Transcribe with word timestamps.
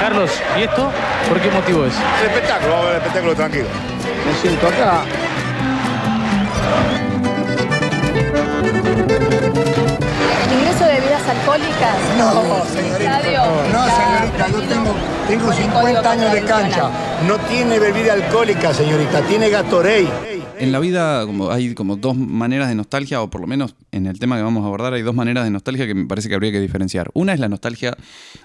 Carlos, 0.00 0.30
¿y 0.58 0.62
esto? 0.62 0.90
¿Por 1.28 1.40
qué 1.40 1.50
motivo 1.50 1.84
es? 1.84 1.94
El 2.20 2.26
espectáculo, 2.28 2.72
vamos 2.72 2.86
a 2.86 2.88
ver 2.88 2.96
el 2.96 3.02
espectáculo 3.02 3.34
tranquilo. 3.34 3.66
Me 4.26 4.34
siento 4.40 4.68
acá. 4.68 5.02
¿El 10.44 10.58
ingreso 10.58 10.84
de 10.84 10.92
bebidas 11.00 11.28
alcohólicas? 11.28 11.96
No, 12.18 12.64
señorita. 12.66 13.18
Estadio. 13.18 13.40
No, 13.72 13.84
señorita, 13.84 14.48
yo 14.48 14.60
tengo, 14.68 14.94
tengo 15.28 15.44
por 15.44 15.54
el 15.54 15.60
50 15.62 15.80
Código 15.80 16.08
años 16.08 16.32
de 16.32 16.42
cancha. 16.42 16.90
No 17.26 17.38
tiene 17.48 17.78
bebida 17.78 18.12
alcohólica, 18.12 18.74
señorita, 18.74 19.22
tiene 19.22 19.48
Gatorade. 19.48 20.36
En 20.58 20.72
la 20.72 20.78
vida 20.78 21.26
como 21.26 21.50
hay 21.50 21.74
como 21.74 21.96
dos 21.96 22.16
maneras 22.16 22.68
de 22.68 22.74
nostalgia, 22.74 23.20
o 23.20 23.28
por 23.28 23.40
lo 23.40 23.46
menos 23.46 23.74
en 23.96 24.06
el 24.06 24.18
tema 24.18 24.36
que 24.36 24.42
vamos 24.42 24.62
a 24.62 24.66
abordar 24.66 24.94
hay 24.94 25.02
dos 25.02 25.14
maneras 25.14 25.44
de 25.44 25.50
nostalgia 25.50 25.86
que 25.86 25.94
me 25.94 26.06
parece 26.06 26.28
que 26.28 26.34
habría 26.34 26.52
que 26.52 26.60
diferenciar. 26.60 27.10
Una 27.14 27.32
es 27.34 27.40
la 27.40 27.48
nostalgia 27.48 27.96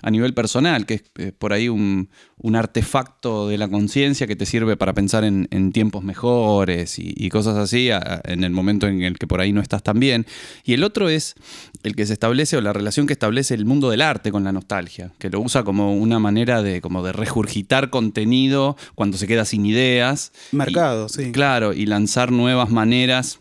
a 0.01 0.09
nivel 0.11 0.33
personal, 0.33 0.85
que 0.85 0.95
es 0.95 1.03
eh, 1.17 1.31
por 1.37 1.53
ahí 1.53 1.69
un, 1.69 2.09
un 2.37 2.55
artefacto 2.55 3.47
de 3.47 3.57
la 3.57 3.67
conciencia 3.67 4.25
que 4.27 4.35
te 4.35 4.45
sirve 4.45 4.77
para 4.77 4.93
pensar 4.93 5.23
en, 5.23 5.47
en 5.51 5.71
tiempos 5.71 6.03
mejores 6.03 6.97
y, 6.99 7.13
y 7.15 7.29
cosas 7.29 7.57
así 7.57 7.91
a- 7.91 8.21
en 8.25 8.43
el 8.43 8.51
momento 8.51 8.87
en 8.87 9.01
el 9.03 9.17
que 9.19 9.27
por 9.27 9.41
ahí 9.41 9.53
no 9.53 9.61
estás 9.61 9.83
tan 9.83 9.99
bien. 9.99 10.25
Y 10.63 10.73
el 10.73 10.83
otro 10.83 11.09
es 11.09 11.35
el 11.83 11.95
que 11.95 12.05
se 12.05 12.13
establece 12.13 12.57
o 12.57 12.61
la 12.61 12.73
relación 12.73 13.05
que 13.07 13.13
establece 13.13 13.53
el 13.53 13.65
mundo 13.65 13.89
del 13.89 14.01
arte 14.01 14.31
con 14.31 14.43
la 14.43 14.51
nostalgia, 14.51 15.11
que 15.19 15.29
lo 15.29 15.39
usa 15.41 15.63
como 15.63 15.93
una 15.95 16.19
manera 16.19 16.61
de, 16.63 16.81
como 16.81 17.03
de 17.03 17.11
regurgitar 17.13 17.89
contenido 17.89 18.77
cuando 18.95 19.17
se 19.17 19.27
queda 19.27 19.45
sin 19.45 19.65
ideas. 19.65 20.31
Mercado, 20.51 21.07
Y- 21.07 21.09
sí. 21.09 21.31
Claro, 21.31 21.73
y 21.73 21.85
lanzar 21.85 22.31
nuevas 22.31 22.69
maneras 22.69 23.39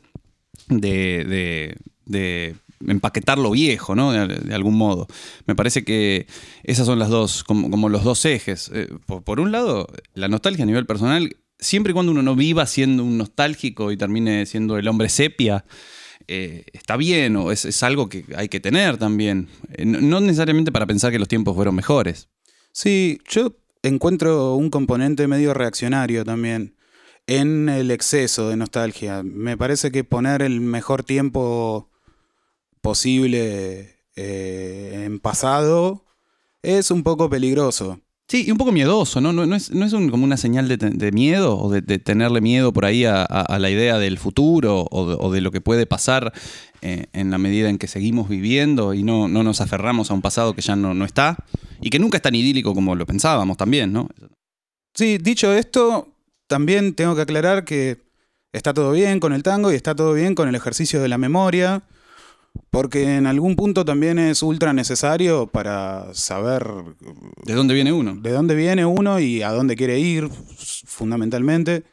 de, 0.69 1.25
de- 1.25 1.77
de 2.10 2.56
empaquetar 2.87 3.38
lo 3.38 3.50
viejo, 3.50 3.95
¿no? 3.95 4.12
De, 4.12 4.55
algún 4.55 4.77
modo. 4.77 5.06
Me 5.46 5.55
parece 5.55 5.84
que 5.84 6.27
esas 6.62 6.86
son 6.86 6.98
las 6.98 7.09
dos, 7.09 7.45
como, 7.45 7.70
como 7.70 7.88
los 7.88 8.05
dos 8.05 8.24
ejes. 8.24 8.70
Eh, 8.74 8.88
por, 9.06 9.23
por 9.23 9.41
un 9.41 9.52
lado, 9.52 9.86
la 10.14 10.28
nostalgia 10.28 10.64
a 10.64 10.66
nivel 10.66 10.86
personal, 10.86 11.36
siempre 11.58 11.91
y 11.91 11.94
cuando 11.94 12.12
uno 12.12 12.22
no 12.22 12.34
viva 12.34 12.67
siendo 12.67 13.05
un 13.05 13.19
nostálgico 13.19 13.92
y 13.92 13.97
termine 13.97 14.47
siendo 14.47 14.78
el 14.78 14.89
hombre 14.89 15.08
sepia, 15.08 15.64
eh, 16.27 16.64
está 16.72 16.97
bien 16.97 17.36
o 17.36 17.50
es, 17.50 17.64
es 17.64 17.83
algo 17.83 18.08
que 18.08 18.24
hay 18.36 18.48
que 18.48 18.61
tener 18.61 18.97
también. 18.97 19.48
Eh, 19.72 19.84
no, 19.84 20.00
no 20.00 20.20
necesariamente 20.20 20.72
para 20.72 20.86
pensar 20.86 21.12
que 21.12 21.19
los 21.19 21.28
tiempos 21.28 21.55
fueron 21.55 21.74
mejores. 21.74 22.28
Sí, 22.72 23.20
yo 23.28 23.56
encuentro 23.83 24.55
un 24.55 24.70
componente 24.70 25.27
medio 25.27 25.55
reaccionario 25.55 26.24
también 26.24 26.77
en 27.27 27.69
el 27.69 27.91
exceso 27.91 28.48
de 28.48 28.56
nostalgia. 28.56 29.22
Me 29.22 29.56
parece 29.56 29.91
que 29.91 30.05
poner 30.05 30.42
el 30.42 30.61
mejor 30.61 31.05
tiempo 31.05 31.91
posible 32.81 33.97
eh, 34.17 35.03
en 35.06 35.19
pasado 35.20 36.05
es 36.62 36.91
un 36.91 37.03
poco 37.03 37.28
peligroso. 37.31 38.00
Sí, 38.28 38.45
y 38.47 38.50
un 38.53 38.59
poco 38.59 38.70
miedoso, 38.70 39.20
¿no? 39.20 39.33
No, 39.33 39.45
no 39.45 39.56
es, 39.56 39.73
no 39.73 39.84
es 39.84 39.92
un- 39.92 40.09
como 40.09 40.23
una 40.25 40.36
señal 40.36 40.69
de, 40.69 41.11
miedo 41.12 41.58
o 41.58 41.69
de, 41.70 41.81
de 41.81 41.98
tenerle 41.98 42.41
miedo 42.41 42.73
por 42.73 42.84
ahí 42.84 43.05
a, 43.05 43.23
a- 43.23 43.25
a 43.42 43.58
la 43.58 43.70
idea 43.70 43.98
del 43.98 44.19
futuro 44.19 44.86
o 44.91 45.08
de, 45.08 45.17
o 45.19 45.33
de 45.33 45.41
lo 45.41 45.51
que 45.51 45.61
puede 45.61 45.84
pasar 45.86 46.33
eh, 46.81 47.06
en 47.12 47.31
la 47.33 47.39
medida 47.39 47.69
en 47.70 47.77
que 47.78 47.89
seguimos 47.89 48.28
viviendo 48.28 48.95
y 48.95 49.03
no, 49.03 49.27
no 49.27 49.42
nos 49.42 49.61
aferramos 49.61 50.11
a 50.11 50.14
un 50.14 50.23
pasado 50.23 50.55
que 50.55 50.62
ya 50.62 50.77
no, 50.77 50.95
no 50.95 51.05
está 51.05 51.39
y 51.81 51.91
que 51.91 51.98
nunca 51.98 52.19
es 52.19 52.23
tan 52.23 52.36
idílico 52.36 52.73
como 52.73 52.95
lo 52.95 53.05
pensábamos 53.05 53.56
también, 53.56 53.92
¿no? 53.92 54.08
Sí, 54.95 55.19
dicho 55.19 55.53
esto, 55.53 56.08
también 56.47 56.95
tengo 56.95 57.17
que 57.17 57.23
aclarar 57.23 57.64
que 57.64 57.98
está 58.53 58.73
todo 58.75 58.92
bien 58.92 59.19
con 59.19 59.33
el 59.33 59.42
tango 59.42 59.73
y 59.73 59.75
está 59.75 59.95
todo 59.97 60.12
bien 60.14 60.36
con 60.36 60.48
el 60.48 60.55
ejercicio 60.55 61.01
de 61.03 61.08
la 61.08 61.19
memoria, 61.19 61.83
porque 62.71 63.17
en 63.17 63.27
algún 63.27 63.57
punto 63.57 63.85
también 63.85 64.19
es 64.19 64.43
ultra 64.43 64.73
necesario 64.73 65.47
para 65.49 66.15
saber 66.15 66.67
¿De 67.45 67.55
dónde 67.55 67.75
viene 67.75 67.93
uno? 67.93 68.15
de 68.15 68.31
dónde 68.31 68.55
viene 68.55 68.85
uno 68.87 69.19
y 69.21 69.43
a 69.43 69.51
dónde 69.51 69.75
quiere 69.77 69.99
ir, 69.99 70.29
fundamentalmente. 70.87 71.85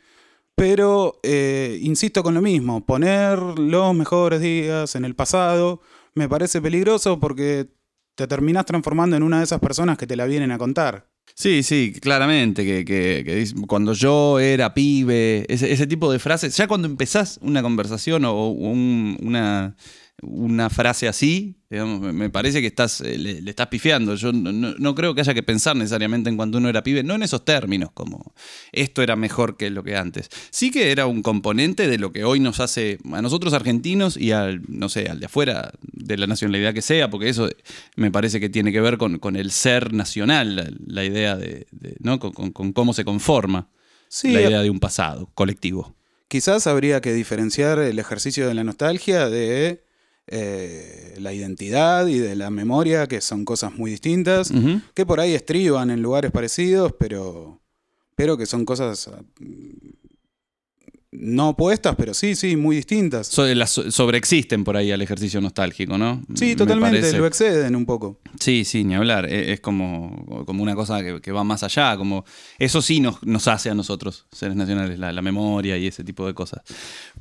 Pero 0.55 1.20
eh, 1.23 1.78
insisto 1.81 2.23
con 2.23 2.33
lo 2.33 2.42
mismo, 2.42 2.83
poner 2.86 3.37
los 3.39 3.93
mejores 3.93 4.42
días 4.42 4.95
en 4.95 5.05
el 5.05 5.14
pasado 5.16 5.82
me 6.16 6.27
parece 6.27 6.61
peligroso 6.61 7.20
porque 7.20 7.67
te 8.16 8.26
terminás 8.26 8.66
transformando 8.66 9.16
en 9.16 9.21
una 9.23 9.37
de 9.37 9.43
esas 9.43 9.60
personas 9.60 9.98
que 9.99 10.08
te 10.08 10.16
la 10.16 10.26
vienen 10.26 10.52
a 10.52 10.58
contar. 10.58 11.08
Sí, 11.36 11.61
sí, 11.61 11.93
claramente, 12.02 12.66
que, 12.66 12.83
que- 12.83 13.45
cuando 13.67 13.93
yo 13.93 14.39
era 14.39 14.73
pibe, 14.73 15.45
ese, 15.48 15.71
ese 15.71 15.86
tipo 15.86 16.11
de 16.11 16.17
frases, 16.17 16.55
ya 16.58 16.67
cuando 16.67 16.87
empezás 16.87 17.37
una 17.43 17.61
conversación 17.61 18.26
o 18.26 18.49
un- 18.49 19.17
una, 19.21 19.76
una 20.23 20.70
frase 20.72 21.08
así, 21.08 21.58
digamos, 21.70 22.11
me- 22.14 22.30
parece 22.32 22.60
que 22.61 22.67
estás, 22.67 23.02
eh, 23.02 23.17
le, 23.20 23.39
le 23.42 23.50
estás 23.52 23.67
pifiando. 23.67 24.16
Yo 24.16 24.33
no, 24.33 24.52
no- 24.52 24.73
no 24.78 24.95
creo 24.95 25.14
que 25.14 25.22
haya 25.22 25.33
que 25.36 25.44
pensar 25.44 25.76
necesariamente 25.76 26.30
en 26.30 26.38
cuando 26.38 26.58
uno 26.58 26.70
era 26.70 26.82
pibe, 26.83 27.04
no 27.04 27.14
en 27.16 27.22
esos 27.23 27.45
términos, 27.45 27.92
como 27.94 28.33
esto 28.72 29.04
era 29.04 29.16
mejor 29.16 29.58
que 29.58 29.70
lo 29.70 29.83
que 29.83 29.95
antes. 29.95 30.30
Sí 30.50 30.72
que 30.72 30.92
era 30.92 31.05
un 31.05 31.22
componente 31.22 31.88
de 31.88 31.98
lo 32.00 32.11
que 32.11 32.23
hoy 32.23 32.39
nos 32.39 32.60
hace 32.60 32.98
a 33.14 33.22
nosotros 33.22 33.54
argentinos 33.54 34.17
y 34.17 34.32
al, 34.32 34.61
no 34.67 34.89
sé, 34.89 35.08
al 35.08 35.20
de 35.20 35.28
afuera, 35.28 35.72
de 35.82 36.17
la 36.17 36.26
nacionalidad 36.26 36.73
que 36.73 36.82
sea, 36.82 37.10
porque 37.11 37.30
eso 37.30 37.48
me 37.95 38.10
parece 38.11 38.39
que 38.39 38.49
tiene 38.49 38.72
que 38.72 38.82
ver 38.82 38.98
con, 38.98 39.20
con 39.20 39.36
el 39.36 39.52
ser 39.52 39.94
nacional, 39.94 40.55
la, 40.55 40.67
la 40.88 41.04
idea 41.05 41.36
de, 41.36 41.67
de- 41.72 41.95
¿no? 41.99 42.17
Con, 42.20 42.32
con- 42.32 42.52
con 42.52 42.73
cómo 42.73 42.94
se 42.94 43.05
conforma 43.05 43.70
Sí, 44.10 44.32
la 44.32 44.42
idea 44.42 44.61
de 44.61 44.70
un 44.72 44.80
pasado 44.80 45.30
colectivo. 45.36 45.95
Quizás 46.30 46.66
habría 46.66 47.02
que 47.02 47.14
diferenciar 47.14 47.78
el 47.80 47.99
ejercicio 47.99 48.48
de 48.48 48.54
la 48.54 48.64
nostalgia 48.64 49.30
de 49.30 49.86
eh, 50.27 51.15
la 51.20 51.33
identidad 51.33 52.08
y 52.08 52.20
de 52.20 52.36
la 52.36 52.49
memoria, 52.49 53.08
que 53.08 53.21
son 53.21 53.45
cosas 53.45 53.73
muy 53.73 53.92
distintas, 53.92 54.52
que 54.93 55.05
por 55.05 55.20
ahí 55.20 55.33
estriban 55.33 55.89
en 55.89 56.02
lugares 56.02 56.32
parecidos, 56.32 56.93
pero, 56.99 57.61
pero 58.15 58.37
que 58.37 58.45
son 58.45 58.66
cosas 58.66 59.10
no 61.20 61.50
opuestas, 61.50 61.95
pero 61.95 62.14
sí, 62.14 62.36
sí, 62.36 62.55
muy 62.55 62.76
distintas. 62.78 63.28
So- 63.28 63.45
las 63.54 63.72
so- 63.72 63.89
sobreexisten 63.92 64.64
por 64.64 64.78
ahí 64.78 64.92
al 64.92 65.02
ejercicio 65.02 65.42
nostálgico, 65.42 65.98
¿no? 65.98 66.22
Sí, 66.36 66.45
Me 66.48 66.55
totalmente, 66.55 67.17
lo 67.17 67.26
exceden 67.26 67.76
un 67.76 67.86
poco. 67.86 68.20
Sí, 68.39 68.64
sí, 68.66 68.83
ni 68.83 68.95
hablar. 68.95 69.26
E- 69.32 69.54
Es 69.54 69.60
como, 69.60 70.44
como 70.45 70.64
una 70.64 70.76
cosa 70.76 71.02
que, 71.04 71.20
que 71.22 71.32
va 71.32 71.44
más 71.44 71.64
allá. 71.64 71.98
Como, 71.98 72.23
eso 72.60 72.82
sí 72.82 73.00
nos, 73.00 73.23
nos 73.23 73.48
hace 73.48 73.70
a 73.70 73.73
nosotros, 73.73 74.26
seres 74.32 74.55
nacionales, 74.55 75.00
la, 75.00 75.11
la 75.11 75.22
memoria 75.22 75.78
y 75.78 75.88
ese 75.88 76.04
tipo 76.04 76.26
de 76.28 76.33
cosas. 76.33 76.61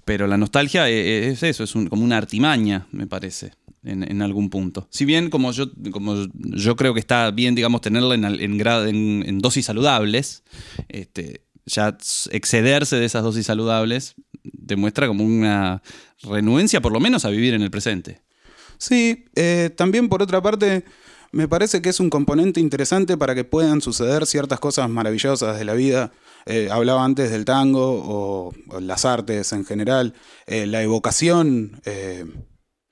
Pero 0.05 0.27
la 0.27 0.37
nostalgia 0.37 0.89
e- 0.89 0.93
e- 0.93 1.29
es 1.31 1.43
eso, 1.43 1.65
es 1.65 1.75
un- 1.75 1.89
como 1.89 2.05
una 2.05 2.17
artimaña, 2.19 2.87
me 2.93 3.07
parece, 3.07 3.53
en, 3.85 4.03
en 4.03 4.21
algún 4.23 4.51
punto. 4.51 4.87
Si 4.91 5.05
bien, 5.05 5.31
como 5.31 5.53
yo, 5.53 5.67
como 5.91 6.17
yo 6.35 6.77
creo 6.77 6.93
que 6.95 7.01
está 7.01 7.31
bien, 7.31 7.55
digamos, 7.55 7.81
tenerla 7.81 8.15
en, 8.15 8.25
en- 8.25 9.25
en 9.27 9.39
dosis 9.39 9.67
saludables, 9.67 10.43
este, 10.89 11.46
ya 11.67 11.97
excederse 12.31 12.97
de 12.97 13.05
esas 13.05 13.23
dosis 13.23 13.47
saludables 13.47 14.15
demuestra 14.43 15.07
como 15.09 15.25
una 15.25 15.83
renuencia, 16.23 16.81
por 16.81 16.93
lo 16.93 17.01
menos, 17.01 17.25
a 17.25 17.31
vivir 17.31 17.55
en 17.55 17.63
el 17.63 17.71
presente. 17.71 18.23
Sí, 18.79 19.27
eh, 19.35 19.71
también 19.77 20.09
por 20.09 20.23
otra 20.23 20.41
parte, 20.41 20.85
me 21.33 21.49
parece 21.49 21.83
que 21.83 21.89
es 21.89 22.01
un 22.01 22.11
componente 22.11 22.61
interesante 22.61 23.17
para 23.17 23.35
que 23.35 23.45
puedan 23.45 23.81
suceder 23.81 24.27
ciertas 24.27 24.61
cosas 24.61 24.89
maravillosas 24.89 25.59
de 25.59 25.65
la 25.65 25.75
vida. 25.75 26.13
Eh, 26.47 26.69
hablaba 26.71 27.05
antes 27.05 27.31
del 27.31 27.45
tango 27.45 28.03
o, 28.05 28.81
las 28.81 29.05
artes 29.05 29.53
en 29.53 29.65
general. 29.65 30.15
Eh, 30.47 30.67
la 30.67 30.83
evocación, 30.83 31.81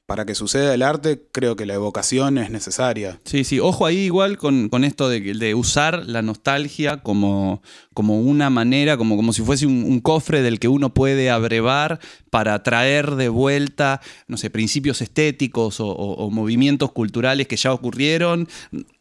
para 0.07 0.27
que 0.27 0.35
suceda 0.35 0.75
el 0.75 0.83
arte, 0.83 1.23
creo 1.33 1.57
que 1.57 1.65
la 1.65 1.75
evocación 1.75 2.37
es 2.37 2.51
necesaria. 2.51 3.21
Sí, 3.25 3.43
sí, 3.45 3.59
ojo 3.59 3.87
ahí 3.87 3.99
igual 4.01 4.37
con, 4.37 4.69
con 4.69 4.85
esto 4.85 5.09
de, 5.09 5.21
de 5.35 5.55
usar 5.55 6.05
la 6.07 6.21
nostalgia 6.21 6.99
como, 6.99 7.63
como 7.95 8.21
una 8.21 8.51
manera, 8.51 8.99
como, 8.99 9.17
como 9.17 9.33
si 9.33 9.41
fuese 9.43 9.67
un, 9.67 9.83
un 9.83 10.01
cofre 10.01 10.43
del 10.43 10.61
que 10.61 10.69
uno 10.69 10.93
puede 10.93 11.31
abrevar 11.31 12.01
para 12.29 12.63
traer 12.63 13.13
de 13.17 13.31
vuelta, 13.31 14.03
no 14.29 14.37
sé, 14.37 14.51
principios 14.51 15.01
estéticos 15.01 15.81
o, 15.81 15.87
o- 15.87 16.15
o 16.27 16.31
movimientos 16.31 16.93
culturales 16.93 17.49
que 17.49 17.57
ya 17.57 17.73
ocurrieron, 17.73 18.47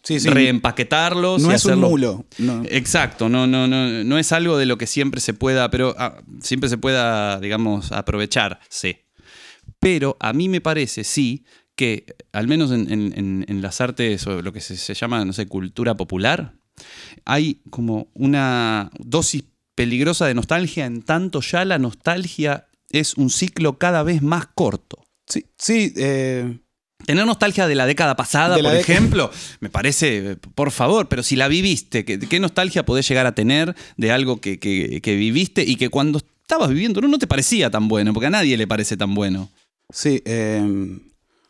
Sí, 0.04 0.20
sí. 0.22 0.30
reempaquetarlos. 0.30 1.42
No 1.42 1.52
y 1.52 1.56
es 1.56 1.66
un 1.66 1.80
mulo. 1.80 2.26
no. 2.38 2.64
Exacto, 2.70 3.28
no, 3.30 3.46
no, 3.46 3.68
no, 3.68 4.04
no 4.06 4.18
es 4.18 4.32
algo 4.32 4.58
de 4.58 4.66
lo 4.66 4.78
que 4.78 4.88
siempre 4.88 5.20
se 5.22 5.34
pueda, 5.34 5.70
pero 5.70 5.96
ah, 5.98 6.22
siempre 6.42 6.70
se 6.70 6.78
pueda, 6.78 7.40
digamos, 7.42 7.92
aprovechar, 7.92 8.60
sí. 8.70 8.98
Pero 9.84 10.18
a 10.20 10.34
mí 10.34 10.50
me 10.50 10.62
parece, 10.62 11.04
sí, 11.04 11.44
que 11.76 12.06
al 12.32 12.48
menos 12.48 12.72
en, 12.72 12.92
en- 12.92 13.14
en- 13.18 13.46
en 13.48 13.62
las 13.62 13.82
artes 13.82 14.26
o 14.28 14.42
lo 14.42 14.52
que 14.54 14.62
se, 14.62 14.78
se 14.78 14.94
llama, 14.94 15.24
no 15.26 15.34
sé, 15.34 15.46
cultura 15.46 15.96
popular, 15.96 16.54
hay 17.26 17.62
como 17.70 18.08
una 18.14 18.90
dosis 19.00 19.44
peligrosa 19.76 20.26
de 20.26 20.34
nostalgia, 20.34 20.86
en 20.86 21.02
tanto 21.02 21.42
ya 21.42 21.66
la 21.66 21.80
nostalgia 21.80 22.68
es 22.90 23.16
un 23.16 23.30
ciclo 23.30 23.78
cada 23.78 24.04
vez 24.04 24.22
más 24.22 24.48
corto. 24.54 25.04
Sí, 25.28 25.46
sí 25.58 25.94
eh, 25.98 26.60
Tener 27.06 27.26
nostalgia 27.26 27.68
de 27.68 27.76
la 27.76 27.86
década 27.86 28.16
pasada, 28.16 28.56
la 28.58 28.64
por 28.70 28.76
ejemplo, 28.76 29.32
me 29.60 29.70
parece, 29.70 30.38
por 30.56 30.72
favor, 30.72 31.10
pero 31.10 31.22
si 31.24 31.36
la 31.36 31.48
viviste, 31.48 32.06
¿qué, 32.06 32.18
qué 32.20 32.40
nostalgia 32.40 32.86
podés 32.86 33.08
llegar 33.10 33.26
a 33.26 33.36
tener 33.36 33.76
de 33.98 34.12
algo 34.12 34.40
que, 34.40 34.58
que- 34.60 35.02
que 35.02 35.16
viviste 35.16 35.64
y 35.68 35.76
que 35.76 35.90
cuando 35.90 36.20
estabas 36.20 36.70
viviendo 36.70 37.02
no, 37.02 37.08
no 37.10 37.18
te 37.18 37.28
parecía 37.28 37.70
tan 37.72 37.88
bueno? 37.90 38.14
Porque 38.14 38.28
a 38.28 38.30
nadie 38.30 38.56
le 38.58 38.68
parece 38.68 38.96
tan 38.96 39.14
bueno. 39.16 39.50
Sí. 39.90 40.22
eh, 40.26 41.00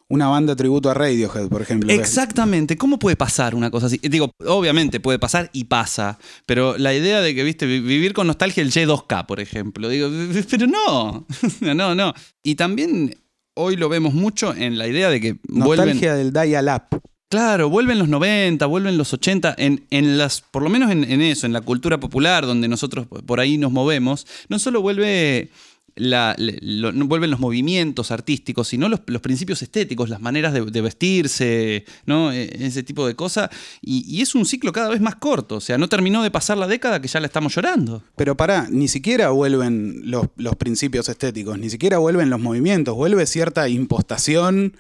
una 0.10 0.28
banda 0.28 0.56
tributo 0.56 0.92
a 0.92 0.94
Radiohead, 0.94 1.48
por 1.50 1.62
ejemplo. 1.64 1.92
Exactamente, 1.92 2.78
¿cómo 2.78 3.00
puede 3.00 3.16
pasar 3.16 3.56
una 3.56 3.72
cosa 3.72 3.88
así? 3.88 3.98
Digo, 4.04 4.32
obviamente 4.46 5.00
puede 5.00 5.18
pasar 5.18 5.50
y 5.54 5.64
pasa, 5.64 6.20
pero 6.46 6.78
la 6.78 6.94
idea 6.94 7.22
de 7.22 7.34
que, 7.34 7.44
viste, 7.44 7.66
vi- 7.66 7.80
vivir 7.80 8.14
con 8.14 8.28
nostalgia 8.28 8.62
el 8.62 8.72
Y2K, 8.72 9.26
por 9.26 9.40
ejemplo, 9.40 9.90
digo, 9.90 10.10
pero 10.52 10.68
no, 10.68 11.26
no, 11.74 11.96
no. 11.96 12.14
Y 12.44 12.56
también 12.56 13.16
hoy 13.56 13.76
lo 13.76 13.90
vemos 13.90 14.14
mucho 14.14 14.54
en 14.54 14.78
la 14.78 14.88
idea 14.88 15.10
de 15.10 15.20
que 15.20 15.38
vuelven... 15.48 15.88
Nostalgia 15.88 16.16
del 16.16 16.32
dial-up. 16.32 17.02
Claro, 17.30 17.68
vuelven 17.68 17.98
los 17.98 18.08
90, 18.10 18.64
vuelven 18.68 18.96
los 18.96 19.12
80, 19.12 19.56
en, 19.58 19.88
en 19.90 20.20
las, 20.20 20.42
por 20.42 20.62
lo 20.62 20.70
menos 20.70 20.92
en, 20.92 21.04
en 21.04 21.20
eso, 21.22 21.48
en 21.48 21.54
la 21.54 21.62
cultura 21.62 22.00
popular, 22.00 22.46
donde 22.46 22.68
nosotros 22.68 23.08
por 23.08 23.40
ahí 23.40 23.58
nos 23.58 23.72
movemos, 23.72 24.28
no 24.50 24.60
solo 24.60 24.84
vuelve 24.84 25.50
la- 25.96 26.36
le- 26.38 26.58
lo- 26.62 26.92
no 26.92 27.06
vuelven 27.08 27.30
los 27.32 27.40
movimientos 27.40 28.12
artísticos, 28.12 28.68
sino 28.68 28.90
los, 28.90 29.02
los 29.08 29.22
principios 29.22 29.62
estéticos, 29.62 30.10
las 30.10 30.22
maneras 30.22 30.54
de, 30.54 30.62
de 30.66 30.82
vestirse, 30.82 31.86
¿no? 32.06 32.32
E- 32.32 32.50
ese 32.66 32.84
tipo 32.84 33.06
de 33.08 33.16
cosas. 33.16 33.50
Y, 33.82 34.04
y 34.08 34.22
es 34.22 34.36
un 34.36 34.46
ciclo 34.46 34.72
cada 34.72 34.90
vez 34.90 35.02
más 35.02 35.16
corto, 35.16 35.56
o 35.58 35.62
sea, 35.62 35.78
no 35.78 35.90
terminó 35.90 36.24
de 36.24 36.32
pasar 36.32 36.58
la 36.58 36.68
década 36.68 37.02
que 37.02 37.08
ya 37.08 37.20
la 37.20 37.28
estamos 37.28 37.54
llorando. 37.56 38.04
Pero 38.16 38.36
pará, 38.38 38.68
ni 38.70 38.88
siquiera 38.88 39.30
vuelven 39.30 40.02
los, 40.06 40.28
los 40.38 40.56
principios 40.56 41.10
estéticos, 41.10 41.58
ni 41.60 41.70
siquiera 41.70 41.98
vuelven 42.00 42.30
los 42.30 42.40
movimientos, 42.40 42.96
vuelve 42.96 43.26
cierta 43.26 43.70
impostación, 43.70 44.76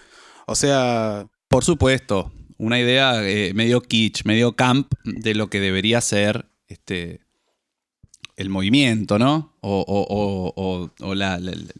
o 0.47 0.55
sea, 0.55 1.27
Por 1.47 1.63
supuesto, 1.63 2.31
una 2.57 2.79
idea 2.79 3.27
eh, 3.27 3.53
medio 3.53 3.81
kitsch, 3.81 4.25
medio 4.25 4.55
camp 4.55 4.93
de 5.03 5.35
lo 5.35 5.49
que 5.49 5.59
debería 5.59 6.01
ser 6.01 6.45
este, 6.67 7.21
el 8.37 8.49
movimiento, 8.49 9.19
¿no? 9.19 9.53
O, 9.61 9.79
o- 9.79 10.07
o- 10.09 10.53
o- 10.55 10.89
o 11.07 11.15
la- 11.15 11.39
la- 11.39 11.51
la- 11.51 11.73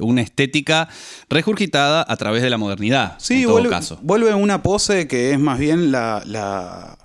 una 0.00 0.22
estética 0.22 0.88
regurgitada 1.28 2.04
a 2.08 2.16
través 2.16 2.42
de 2.42 2.50
la 2.50 2.56
modernidad, 2.58 3.14
sí, 3.18 3.34
en 3.36 3.42
todo 3.44 3.52
vuelve, 3.52 3.70
caso. 3.70 3.98
vuelve 4.02 4.34
una 4.34 4.62
pose 4.62 5.06
que 5.06 5.32
es 5.32 5.38
más 5.38 5.58
bien 5.58 5.92
la, 5.92 6.22
la, 6.26 6.98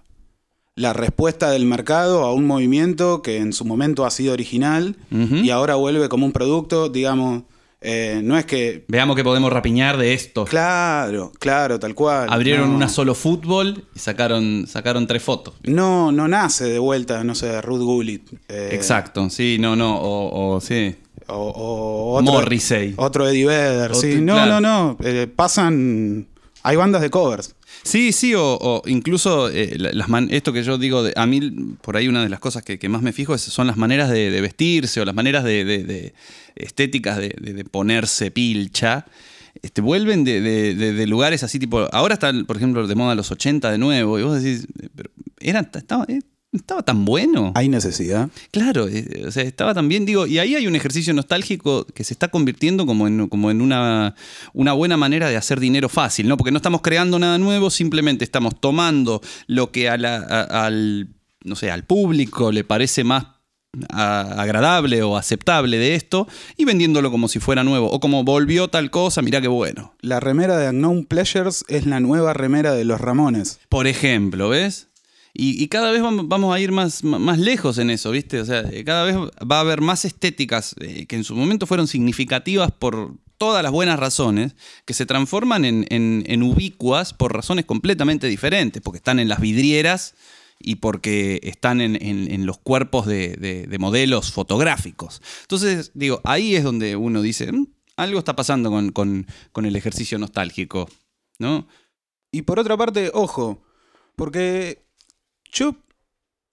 la 0.75 0.93
respuesta 0.93 1.51
del 1.51 1.65
mercado 1.65 2.23
a 2.23 2.33
un 2.33 2.47
movimiento 2.47 3.21
que 3.21 3.37
en 3.37 3.53
su 3.53 3.65
momento 3.65 4.05
ha 4.05 4.09
sido 4.11 4.33
original 4.33 4.95
y 5.11 5.49
ahora 5.51 5.75
vuelve 5.75 6.09
como 6.09 6.25
un 6.25 6.31
producto, 6.31 6.89
digamos, 6.89 7.43
eh, 7.81 8.21
no 8.23 8.37
es 8.37 8.45
que... 8.45 8.85
Veamos 8.87 9.15
que 9.15 9.23
podemos 9.23 9.51
rapiñar 9.51 9.97
de 9.97 10.13
esto. 10.13 10.45
Claro, 10.45 11.31
claro, 11.39 11.79
tal 11.79 11.95
cual. 11.95 12.27
Abrieron 12.31 12.69
no. 12.69 12.75
una 12.75 12.87
solo 12.89 13.15
fútbol 13.15 13.85
y 13.95 13.99
sacaron, 13.99 14.65
sacaron 14.67 15.07
tres 15.07 15.23
fotos. 15.23 15.55
No, 15.63 16.11
no 16.11 16.27
nace 16.27 16.65
de 16.65 16.79
vuelta, 16.79 17.23
no 17.23 17.35
sé, 17.35 17.61
Ruth 17.61 17.81
Gullit. 17.81 18.29
eh, 18.47 18.69
Exacto, 18.73 19.29
sí, 19.29 19.57
no, 19.59 19.75
no, 19.75 19.97
o, 19.99 20.55
o 20.55 20.61
sí. 20.61 20.95
O, 21.27 21.33
o 21.35 22.13
otro, 22.19 22.33
Morrissey. 22.33 22.93
Otro 22.97 23.27
Eddie 23.27 23.45
Vedder, 23.45 23.95
sí. 23.95 24.21
No, 24.21 24.33
claro. 24.33 24.59
no, 24.59 24.61
no. 24.61 24.97
eh, 25.03 25.27
pasan. 25.33 26.27
Hay 26.63 26.75
bandas 26.75 27.01
de 27.01 27.09
covers. 27.09 27.55
Sí, 27.83 28.11
sí, 28.11 28.35
o, 28.35 28.43
o 28.61 28.81
incluso 28.85 29.49
eh, 29.49 29.75
la- 29.77 29.91
las 29.93 30.09
man- 30.09 30.27
esto 30.31 30.53
que 30.53 30.63
yo 30.63 30.77
digo, 30.77 31.01
de- 31.03 31.13
a 31.15 31.25
mí 31.25 31.39
por 31.81 31.97
ahí 31.97 32.07
una 32.07 32.21
de 32.21 32.29
las 32.29 32.39
cosas 32.39 32.63
que, 32.63 32.77
más 32.89 33.01
me 33.01 33.13
fijo 33.13 33.33
es- 33.33 33.41
son 33.41 33.65
las 33.67 33.77
maneras 33.77 34.09
de, 34.09 34.29
vestirse 34.41 35.01
o 35.01 35.05
las 35.05 35.15
maneras 35.15 35.43
de, 35.43 36.13
estéticas 36.55 37.17
de, 37.17 37.29
ponerse 37.69 38.29
pilcha. 38.31 39.05
Este, 39.61 39.81
vuelven 39.81 40.23
de, 40.23 40.39
lugares 41.07 41.43
así 41.43 41.59
tipo, 41.59 41.87
ahora 41.91 42.13
están, 42.13 42.45
por 42.45 42.57
ejemplo, 42.57 42.85
de 42.87 42.95
moda 42.95 43.15
los 43.15 43.31
80 43.31 43.71
de 43.71 43.77
nuevo, 43.77 44.17
y 44.19 44.23
vos 44.23 44.41
decís, 44.41 44.67
pero 44.95 45.09
era, 45.39 45.59
estaba, 45.73 46.05
eh, 46.07 46.19
estaba 46.53 46.83
tan 46.83 47.05
bueno. 47.05 47.51
Hay 47.55 47.69
necesidad. 47.69 48.29
Claro, 48.51 48.87
eh, 48.87 49.23
o 49.27 49.31
sea, 49.31 49.43
estaba 49.43 49.73
también, 49.73 50.05
digo, 50.05 50.27
y 50.27 50.39
ahí 50.39 50.55
hay 50.55 50.67
un 50.67 50.75
ejercicio 50.75 51.13
nostálgico 51.13 51.85
que 51.93 52.03
se 52.03 52.13
está 52.13 52.27
convirtiendo 52.27 52.85
como 52.85 53.07
en, 53.07 53.27
como 53.29 53.51
en 53.51 53.61
una, 53.61 54.15
una 54.53 54.73
buena 54.73 54.97
manera 54.97 55.29
de 55.29 55.37
hacer 55.37 55.59
dinero 55.59 55.87
fácil, 55.89 56.27
¿no? 56.27 56.37
Porque 56.37 56.51
no 56.51 56.57
estamos 56.57 56.81
creando 56.81 57.19
nada 57.19 57.37
nuevo, 57.37 57.69
simplemente 57.69 58.23
estamos 58.25 58.59
tomando 58.59 59.21
lo 59.47 59.71
que 59.71 59.89
a 59.89 59.97
la- 59.97 60.17
a- 60.17 60.65
al, 60.65 61.09
no 61.43 61.55
sé, 61.55 61.71
al 61.71 61.83
público 61.85 62.51
le 62.51 62.63
parece 62.63 63.03
más 63.03 63.25
a- 63.89 64.41
agradable 64.41 65.01
o 65.03 65.15
aceptable 65.15 65.77
de 65.77 65.95
esto 65.95 66.27
y 66.57 66.65
vendiéndolo 66.65 67.09
como 67.09 67.29
si 67.29 67.39
fuera 67.39 67.63
nuevo 67.63 67.89
o 67.89 68.01
como 68.01 68.25
volvió 68.25 68.67
tal 68.67 68.91
cosa, 68.91 69.21
mirá 69.21 69.39
qué 69.39 69.47
bueno. 69.47 69.95
La 70.01 70.19
remera 70.19 70.57
de 70.57 70.67
Unknown 70.69 71.05
Pleasures 71.05 71.63
es 71.69 71.85
la 71.85 72.01
nueva 72.01 72.33
remera 72.33 72.73
de 72.73 72.83
los 72.83 72.99
Ramones. 72.99 73.61
Por 73.69 73.87
ejemplo, 73.87 74.49
¿ves? 74.49 74.89
Y, 75.43 75.67
cada 75.69 75.89
vez 75.91 76.03
vamos, 76.03 76.53
a 76.53 76.59
ir 76.59 76.71
más, 76.71 77.03
más 77.03 77.39
lejos 77.39 77.79
en 77.79 77.89
eso, 77.89 78.11
¿viste? 78.11 78.39
O 78.41 78.45
sea, 78.45 78.59
eh, 78.71 78.83
cada 78.83 79.05
vez 79.05 79.15
va 79.17 79.57
a 79.57 79.61
haber 79.61 79.81
más 79.81 80.05
estéticas 80.05 80.75
eh, 80.79 81.07
que 81.07 81.15
en 81.15 81.23
su 81.23 81.35
momento 81.35 81.65
fueron 81.65 81.87
significativas 81.87 82.71
por 82.71 83.15
todas 83.39 83.63
las 83.63 83.71
buenas 83.71 83.99
razones, 83.99 84.53
que 84.85 84.93
se 84.93 85.07
transforman 85.07 85.65
en, 85.65 85.87
en- 85.89 86.43
ubicuas 86.43 87.15
por 87.15 87.33
razones 87.33 87.65
completamente 87.65 88.27
diferentes, 88.27 88.83
porque 88.83 88.97
están 88.97 89.17
en 89.19 89.29
las 89.29 89.39
vidrieras 89.41 90.13
y 90.59 90.75
porque 90.75 91.39
están 91.41 91.81
en, 91.81 91.95
en- 91.99 92.45
los 92.45 92.59
cuerpos 92.59 93.07
de, 93.07 93.29
de- 93.37 93.65
de 93.65 93.79
modelos 93.79 94.31
fotográficos. 94.31 95.23
Entonces, 95.41 95.89
digo, 95.95 96.21
ahí 96.23 96.55
es 96.55 96.63
donde 96.63 96.95
uno 96.95 97.23
dice, 97.23 97.51
"Mm, 97.51 97.65
algo 97.97 98.19
está 98.19 98.35
pasando 98.35 98.69
con, 98.69 98.91
con- 98.91 99.25
con 99.51 99.65
el 99.65 99.75
ejercicio 99.75 100.19
nostálgico, 100.19 100.87
¿no? 101.39 101.67
Y 102.31 102.43
por 102.43 102.59
otra 102.59 102.77
parte, 102.77 103.09
ojo, 103.11 103.63
porque 104.15 104.90
yo, 105.51 105.75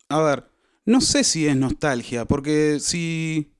a 0.08 0.20
ver, 0.20 0.44
no 0.84 1.00
sé 1.00 1.24
si 1.24 1.46
es 1.46 1.56
nostalgia, 1.56 2.24
porque 2.24 2.78
si 2.80 3.50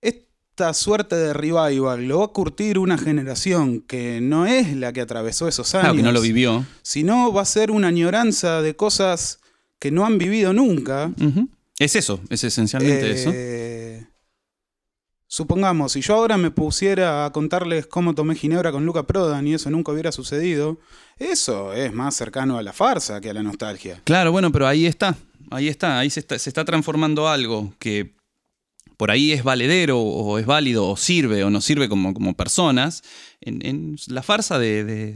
esta 0.00 0.74
suerte 0.74 1.16
de 1.16 1.32
revival 1.32 2.06
lo 2.06 2.18
va 2.20 2.24
a 2.26 2.28
curtir 2.28 2.78
una 2.78 2.98
generación 2.98 3.80
que 3.80 4.20
no 4.20 4.44
es 4.46 4.74
la 4.76 4.92
que 4.92 5.00
atravesó 5.00 5.48
esos 5.48 5.74
años, 5.74 5.84
Claro, 5.84 5.96
que 5.96 6.02
no 6.02 6.12
lo 6.12 6.20
vivió. 6.20 6.64
sino 6.82 7.32
va 7.32 7.42
a 7.42 7.46
ser 7.46 7.70
una 7.70 7.88
añoranza 7.88 8.60
de 8.62 8.74
cosas 8.76 9.38
que 9.78 9.90
no 9.90 10.04
han 10.04 10.18
vivido 10.18 10.52
nunca. 10.52 11.12
Ujú. 11.20 11.48
Es 11.78 11.94
eso, 11.94 12.20
es 12.28 12.42
esencialmente 12.42 13.12
eso. 13.12 13.30
Eh, 13.32 14.07
Supongamos, 15.30 15.92
si 15.92 16.00
yo 16.00 16.14
ahora 16.14 16.38
me 16.38 16.50
pusiera 16.50 17.26
a 17.26 17.32
contarles 17.32 17.86
cómo 17.86 18.14
tomé 18.14 18.34
Ginebra 18.34 18.72
con 18.72 18.86
Luca 18.86 19.02
Prodan 19.06 19.46
y 19.46 19.52
eso 19.52 19.68
nunca 19.70 19.92
hubiera 19.92 20.10
sucedido, 20.10 20.78
eso 21.18 21.74
es 21.74 21.92
más 21.92 22.14
cercano 22.14 22.56
a 22.56 22.62
la 22.62 22.72
farsa 22.72 23.20
que 23.20 23.28
a 23.28 23.34
la 23.34 23.42
nostalgia. 23.42 24.00
Claro, 24.04 24.32
bueno, 24.32 24.50
pero 24.50 24.66
ahí 24.66 24.86
está, 24.86 25.16
ahí 25.50 25.68
está, 25.68 25.98
ahí 25.98 26.08
se 26.08 26.20
está, 26.20 26.38
se 26.38 26.48
está 26.48 26.64
transformando 26.64 27.28
algo 27.28 27.74
que 27.78 28.16
por 28.96 29.10
ahí 29.10 29.30
es 29.32 29.44
valedero 29.44 30.00
o 30.00 30.38
es 30.38 30.46
válido 30.46 30.88
o 30.88 30.96
sirve 30.96 31.44
o 31.44 31.50
no 31.50 31.60
sirve 31.60 31.90
como, 31.90 32.14
como 32.14 32.34
personas 32.34 33.02
en, 33.42 33.96
la 34.08 34.22
farsa 34.22 34.58
de, 34.58 34.82
de- 34.82 35.12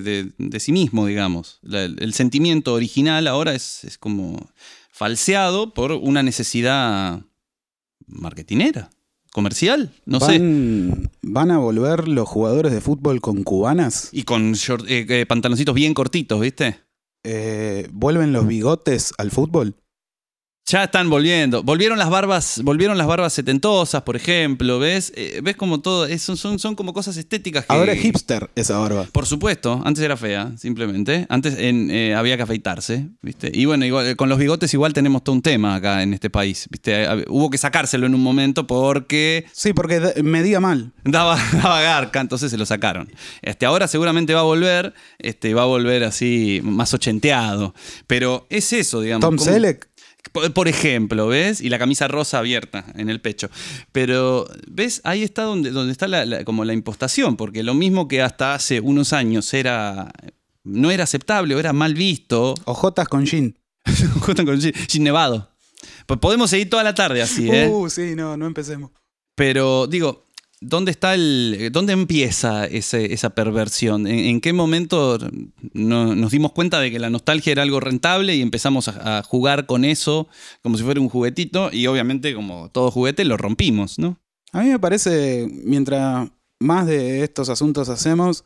de- 0.00 0.32
de 0.38 0.60
sí 0.60 0.70
mismo, 0.70 1.04
digamos. 1.06 1.58
El 1.64 2.14
sentimiento 2.14 2.74
original 2.74 3.26
ahora 3.26 3.54
es, 3.56 3.82
es 3.82 3.98
como 3.98 4.48
falseado 4.92 5.74
por 5.74 5.90
una 5.92 6.22
necesidad 6.22 7.20
marketinera, 8.06 8.88
comercial, 9.32 9.92
no 10.06 10.20
sé. 10.20 10.38
¿Van, 10.38 11.10
¿Van 11.22 11.50
a 11.50 11.58
volver 11.58 12.08
los 12.08 12.28
jugadores 12.28 12.72
de 12.72 12.80
fútbol 12.80 13.20
con 13.20 13.42
cubanas? 13.42 14.08
Y 14.12 14.24
con 14.24 14.52
short- 14.52 14.86
eh, 14.88 15.06
eh, 15.08 15.26
pantaloncitos 15.26 15.74
bien 15.74 15.94
cortitos, 15.94 16.40
¿viste? 16.40 16.80
Eh, 17.24 17.88
¿Vuelven 17.92 18.32
los 18.32 18.46
bigotes 18.46 19.12
al 19.18 19.30
fútbol? 19.30 19.74
Ya 20.66 20.84
están 20.84 21.10
volviendo. 21.10 21.64
Volvieron 21.64 21.98
las 21.98 22.10
barbas, 22.10 22.60
volvieron 22.62 22.96
las 22.96 23.08
barbas 23.08 23.32
setentosas, 23.32 24.02
por 24.02 24.14
ejemplo, 24.14 24.78
¿ves? 24.78 25.12
Eh, 25.16 25.40
¿Ves 25.42 25.56
como 25.56 25.80
todo? 25.80 26.06
es- 26.06 26.22
son, 26.22 26.76
como 26.76 26.92
cosas 26.92 27.16
estéticas 27.16 27.66
que. 27.66 27.72
Ahora 27.72 27.92
es 27.92 28.00
hipster 28.00 28.48
esa 28.54 28.78
barba. 28.78 29.06
Por 29.10 29.26
supuesto, 29.26 29.82
antes 29.84 30.04
era 30.04 30.16
fea, 30.16 30.52
simplemente. 30.56 31.26
Antes 31.28 31.58
en, 31.58 31.90
eh, 31.90 32.14
había 32.14 32.36
que 32.36 32.44
afeitarse, 32.44 33.08
¿viste? 33.20 33.50
Y 33.52 33.64
bueno, 33.64 33.84
igual, 33.84 34.06
eh, 34.06 34.16
con 34.16 34.28
los 34.28 34.38
bigotes 34.38 34.72
igual 34.72 34.92
tenemos 34.92 35.24
todo 35.24 35.34
un 35.34 35.42
tema 35.42 35.74
acá 35.74 36.04
en 36.04 36.14
este 36.14 36.30
país, 36.30 36.68
¿viste? 36.70 37.02
Eh, 37.02 37.24
Hubo 37.28 37.50
que 37.50 37.58
sacárselo 37.58 38.06
en 38.06 38.14
un 38.14 38.22
momento 38.22 38.68
porque 38.68 39.46
Sí, 39.52 39.72
porque 39.72 40.22
medía 40.22 40.60
mal. 40.60 40.92
daba, 41.02 41.36
daba 41.54 41.80
garca, 41.80 42.20
entonces 42.20 42.48
se 42.48 42.56
lo 42.58 42.64
sacaron. 42.66 43.10
Este, 43.42 43.66
ahora 43.66 43.88
seguramente 43.88 44.34
va 44.34 44.40
a 44.40 44.44
volver, 44.44 44.94
este, 45.18 45.52
va 45.52 45.62
a 45.62 45.66
volver 45.66 46.04
así 46.04 46.60
más 46.62 46.94
ochenteado. 46.94 47.74
Pero 48.06 48.46
es 48.50 48.72
eso, 48.72 49.00
digamos. 49.00 49.22
Tom 49.28 49.36
Selleck. 49.38 49.88
Por 50.54 50.68
ejemplo, 50.68 51.26
¿ves? 51.28 51.60
Y 51.60 51.68
la 51.70 51.78
camisa 51.78 52.06
rosa 52.08 52.38
abierta 52.38 52.84
en 52.94 53.08
el 53.10 53.20
pecho. 53.20 53.48
Pero, 53.92 54.46
¿ves? 54.68 55.00
Ahí 55.04 55.22
está 55.22 55.42
donde, 55.42 55.70
donde 55.70 55.92
está 55.92 56.06
la, 56.08 56.24
la- 56.26 56.44
como 56.44 56.64
la 56.64 56.72
impostación, 56.72 57.36
porque 57.36 57.62
lo 57.62 57.74
mismo 57.74 58.06
que 58.08 58.22
hasta 58.22 58.54
hace 58.54 58.80
unos 58.80 59.12
años 59.12 59.52
era 59.54 60.10
no 60.62 60.90
era 60.90 61.04
aceptable 61.04 61.54
o 61.54 61.58
era 61.58 61.72
mal 61.72 61.94
visto, 61.94 62.54
Ojotas 62.64 63.08
con 63.08 63.24
jean. 63.26 63.56
justo 64.20 64.44
con 64.44 64.60
Gin 64.60 64.72
Gin 64.88 65.04
Nevado. 65.04 65.50
Pues 66.06 66.20
podemos 66.20 66.50
seguir 66.50 66.68
toda 66.68 66.82
la 66.84 66.94
tarde 66.94 67.22
así, 67.22 67.48
¿eh? 67.50 67.68
Uh, 67.68 67.88
sí, 67.88 68.14
no, 68.14 68.36
no 68.36 68.46
empecemos. 68.46 68.90
Pero 69.34 69.86
digo, 69.86 70.26
¿dónde 70.60 70.90
está 70.90 71.14
el. 71.14 71.70
¿Dónde 71.72 71.92
empieza 71.92 72.66
ese- 72.66 73.12
esa 73.12 73.30
perversión? 73.30 74.06
¿En, 74.06 74.18
en 74.18 74.40
qué 74.40 74.52
momento 74.52 75.18
no- 75.72 76.14
nos 76.14 76.30
dimos 76.30 76.52
cuenta 76.52 76.80
de 76.80 76.90
que 76.90 76.98
la 76.98 77.10
nostalgia 77.10 77.52
era 77.52 77.62
algo 77.62 77.80
rentable 77.80 78.36
y 78.36 78.42
empezamos 78.42 78.88
a, 78.88 79.18
a 79.18 79.22
jugar 79.22 79.66
con 79.66 79.84
eso 79.84 80.28
como 80.62 80.76
si 80.76 80.84
fuera 80.84 81.00
un 81.00 81.08
juguetito? 81.08 81.70
Y 81.72 81.86
obviamente, 81.86 82.34
como 82.34 82.70
todo 82.70 82.90
juguete, 82.90 83.24
lo 83.24 83.36
rompimos, 83.36 83.98
¿no? 83.98 84.18
A 84.52 84.62
mí 84.62 84.68
me 84.68 84.78
parece, 84.78 85.48
mientras 85.64 86.28
más 86.60 86.86
de 86.86 87.22
estos 87.22 87.48
asuntos 87.48 87.88
hacemos, 87.88 88.44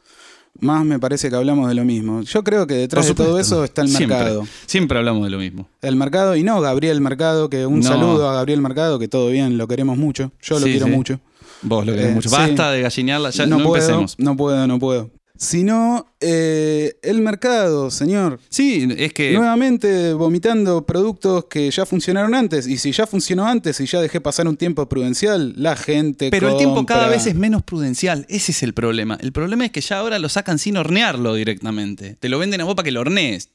más 0.61 0.85
me 0.85 1.01
parece 1.01 1.31
que 1.31 1.35
hablamos 1.37 1.69
de 1.69 1.75
lo 1.75 1.85
mismo. 1.85 2.23
Yo 2.23 2.45
creo 2.45 2.67
que 2.67 2.75
detrás 2.75 3.09
de 3.09 3.15
todo 3.15 3.41
eso 3.41 3.65
está 3.65 3.83
el 3.83 3.89
Siempre. 3.89 4.17
mercado. 4.19 4.47
Siempre 4.67 4.99
hablamos 4.99 5.25
de 5.25 5.31
lo 5.31 5.39
mismo. 5.39 5.69
El 5.83 5.97
mercado, 5.97 6.37
y 6.37 6.43
no 6.45 6.61
Gabriel 6.61 7.01
Mercado, 7.01 7.51
que 7.51 7.67
un 7.67 7.81
No. 7.81 7.89
saludo 7.89 8.29
a 8.31 8.35
Gabriel 8.35 8.61
Mercado, 8.61 8.99
que 9.01 9.09
todo 9.09 9.31
bien, 9.31 9.59
lo 9.59 9.67
queremos 9.67 9.99
mucho. 9.99 10.31
Yo 10.43 10.61
lo 10.61 10.67
Sí, 10.67 10.73
quiero 10.73 10.87
sí. 10.87 10.93
mucho. 10.93 11.21
Vos 11.65 11.85
lo 11.85 11.93
querés 11.93 12.11
Eh, 12.11 12.15
mucho. 12.15 12.29
sí. 12.29 12.35
Basta 12.37 12.71
de 12.71 12.83
gallinearla, 12.83 13.31
ya 13.31 13.47
no, 13.47 13.57
puedo, 13.57 13.75
empecemos. 13.75 14.15
no 14.19 14.37
puedo, 14.37 14.67
no 14.67 14.79
puedo. 14.79 15.11
Sino 15.37 16.07
eh, 16.21 16.95
el 17.03 17.21
mercado, 17.21 17.91
señor. 17.91 18.39
Sí, 18.51 18.89
es 18.97 19.13
que. 19.13 19.33
Nuevamente 19.33 20.13
vomitando 20.13 20.87
productos 20.87 21.47
que 21.47 21.69
ya 21.73 21.85
funcionaron 21.85 22.37
antes. 22.37 22.69
Y 22.69 22.79
si 22.79 22.93
ya 22.93 23.05
funcionó 23.05 23.45
antes 23.45 23.81
y 23.81 23.87
ya 23.87 24.01
dejé 24.01 24.21
pasar 24.21 24.47
un 24.47 24.57
tiempo 24.57 24.89
prudencial, 24.89 25.53
la 25.57 25.75
gente. 25.75 26.31
Pero 26.31 26.51
el 26.51 26.57
tiempo 26.57 26.87
cada 26.87 27.09
vez 27.09 27.27
es 27.27 27.35
menos 27.35 27.63
prudencial. 27.65 28.27
Ese 28.29 28.53
es 28.53 28.63
el 28.63 28.75
problema. 28.75 29.19
El 29.21 29.33
problema 29.33 29.65
es 29.65 29.73
que 29.73 29.81
ya 29.81 29.99
ahora 29.99 30.21
lo 30.21 30.29
sacan 30.29 30.61
sin 30.61 30.77
hornearlo 30.77 31.35
directamente. 31.35 32.17
Te 32.21 32.29
lo 32.29 32.39
venden 32.39 32.61
a 32.61 32.65
vos 32.65 32.77
para 32.77 32.85
que 32.85 32.93
lo 32.93 33.01
hornees. 33.01 33.51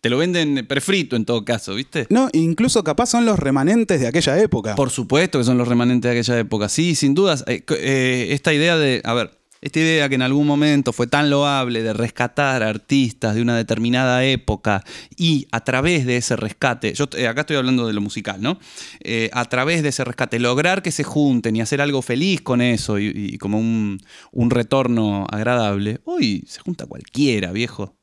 Te 0.00 0.10
lo 0.10 0.18
venden 0.18 0.66
prefrito 0.66 1.16
en 1.16 1.24
todo 1.24 1.44
caso, 1.44 1.74
¿viste? 1.74 2.06
No, 2.10 2.28
incluso 2.32 2.84
capaz 2.84 3.06
son 3.06 3.24
los 3.24 3.38
remanentes 3.38 4.00
de 4.00 4.06
aquella 4.06 4.38
época. 4.38 4.74
Por 4.74 4.90
supuesto 4.90 5.38
que 5.38 5.44
son 5.44 5.58
los 5.58 5.68
remanentes 5.68 6.10
de 6.10 6.18
aquella 6.18 6.38
época. 6.38 6.68
Sí, 6.68 6.94
sin 6.94 7.14
dudas. 7.14 7.44
Eh, 7.46 7.64
eh, 7.68 8.28
esta 8.30 8.52
idea 8.52 8.76
de. 8.76 9.00
A 9.04 9.14
ver. 9.14 9.40
Esta 9.62 9.78
idea 9.78 10.08
que 10.08 10.14
en 10.14 10.22
algún 10.22 10.46
momento 10.46 10.90
fue 10.90 11.06
tan 11.06 11.28
loable 11.28 11.82
de 11.82 11.92
rescatar 11.92 12.62
artistas 12.62 13.34
de 13.34 13.42
una 13.42 13.54
determinada 13.54 14.24
época 14.24 14.82
y 15.18 15.48
a 15.52 15.62
través 15.64 16.06
de 16.06 16.16
ese 16.16 16.34
rescate, 16.34 16.94
yo 16.94 17.10
eh, 17.14 17.28
acá 17.28 17.42
estoy 17.42 17.56
hablando 17.56 17.86
de 17.86 17.92
lo 17.92 18.00
musical, 18.00 18.40
¿no? 18.40 18.58
Eh, 19.00 19.28
a 19.34 19.44
través 19.44 19.82
de 19.82 19.90
ese 19.90 20.02
rescate, 20.02 20.38
lograr 20.38 20.80
que 20.80 20.90
se 20.92 21.04
junten 21.04 21.56
y 21.56 21.60
hacer 21.60 21.82
algo 21.82 22.00
feliz 22.00 22.40
con 22.40 22.62
eso 22.62 22.98
y, 22.98 23.12
y 23.14 23.36
como 23.36 23.58
un, 23.58 24.00
un 24.32 24.48
retorno 24.48 25.26
agradable. 25.30 26.00
Hoy 26.04 26.42
se 26.46 26.60
junta 26.60 26.86
cualquiera, 26.86 27.52
viejo. 27.52 27.98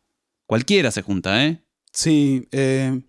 Cualquiera 0.46 0.92
se 0.92 1.02
junta, 1.02 1.44
¿eh? 1.44 1.64
Sí, 1.98 2.48
eh, 2.52 3.02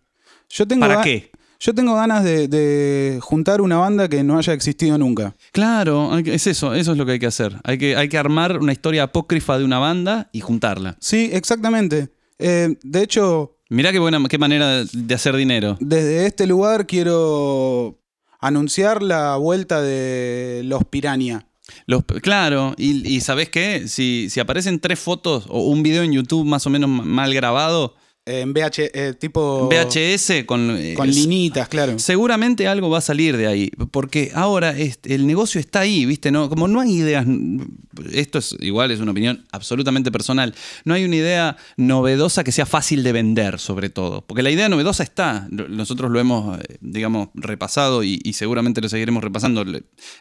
yo 0.49 0.66
tengo 0.66 0.80
¿Para 0.80 1.02
qué? 1.02 1.30
Yo 1.61 1.75
tengo 1.75 1.95
ganas 1.95 2.25
de, 2.25 2.49
de 2.49 3.18
juntar 3.21 3.61
una 3.61 3.76
banda 3.76 4.09
que 4.09 4.25
no 4.25 4.38
haya 4.38 4.54
existido 4.54 4.97
nunca. 4.97 5.35
Claro, 5.52 6.16
es 6.16 6.47
eso, 6.47 6.73
eso 6.73 6.92
es 6.92 6.97
lo 6.97 7.04
que 7.04 7.12
hay 7.12 7.18
que 7.18 7.26
hacer. 7.26 7.54
Hay 7.64 7.76
que, 7.76 7.97
hay 7.97 8.09
que 8.09 8.16
armar 8.16 8.59
una 8.59 8.73
historia 8.73 9.02
apócrifa 9.02 9.59
de 9.59 9.64
una 9.66 9.78
banda 9.78 10.30
y 10.33 10.40
juntarla. 10.40 10.97
Sí, 11.00 11.28
exactamente. 11.35 12.09
Eh, 12.38 12.76
de 12.83 13.02
hecho, 13.02 13.59
Mirá 13.68 13.92
qué 13.92 13.99
buena, 13.99 14.26
qué 14.26 14.38
manera 14.38 14.83
de 14.90 15.14
hacer 15.14 15.37
dinero. 15.37 15.76
desde 15.80 16.25
este 16.25 16.47
lugar 16.47 16.87
quiero 16.87 17.99
anunciar 18.40 19.02
la 19.02 19.37
vuelta 19.37 19.83
de 19.83 20.62
los 20.64 20.83
Piranha. 20.85 21.47
Los, 21.85 22.04
claro, 22.23 22.75
y, 22.78 23.07
y 23.07 23.21
¿sabés 23.21 23.50
qué? 23.50 23.87
Si, 23.87 24.28
si 24.30 24.40
aparecen 24.40 24.80
tres 24.80 24.99
fotos 24.99 25.45
o 25.50 25.64
un 25.66 25.83
video 25.83 26.04
en 26.04 26.12
YouTube 26.12 26.47
más 26.47 26.66
o 26.66 26.71
menos 26.71 26.88
mal 26.88 27.35
grabado, 27.35 27.95
En 28.28 28.52
VH, 28.52 28.90
eh, 28.92 29.14
tipo. 29.18 29.68
VHS 29.68 30.44
con, 30.44 30.76
eh, 30.76 30.94
Con 30.94 31.11
linitas, 31.11 31.68
claro. 31.68 31.99
Seguramente 31.99 32.68
algo 32.68 32.90
va 32.90 32.99
a 32.99 33.00
salir 33.00 33.37
de 33.37 33.47
ahí, 33.47 33.70
porque 33.90 34.32
ahora 34.35 34.76
este, 34.76 35.14
el 35.14 35.26
negocio 35.26 35.58
está 35.58 35.80
ahí, 35.80 36.04
¿viste? 36.04 36.30
No, 36.30 36.50
como 36.50 36.68
no 36.68 36.80
hay 36.80 36.92
ideas, 36.92 37.26
esto 38.12 38.38
es 38.38 38.54
igual, 38.61 38.90
es 38.90 39.00
una 39.00 39.12
opinión 39.12 39.47
absolutamente 39.50 40.12
personal, 40.12 40.54
no 40.85 40.92
hay 40.92 41.04
una 41.04 41.16
idea 41.16 41.56
novedosa 41.78 42.44
que 42.44 42.52
sea 42.52 42.66
fácil 42.66 43.02
de 43.02 43.12
vender, 43.12 43.58
sobre 43.58 43.88
todo, 43.88 44.23
porque 44.26 44.42
la 44.42 44.50
idea 44.50 44.68
novedosa 44.68 45.02
está, 45.02 45.49
nosotros 45.50 46.11
lo 46.11 46.20
hemos, 46.20 46.58
eh, 46.58 46.76
digamos, 46.80 47.28
repasado 47.35 48.04
y, 48.04 48.20
y 48.23 48.35
seguramente 48.35 48.82
lo 48.82 48.90
seguiremos 48.90 49.25
repasando, 49.25 49.64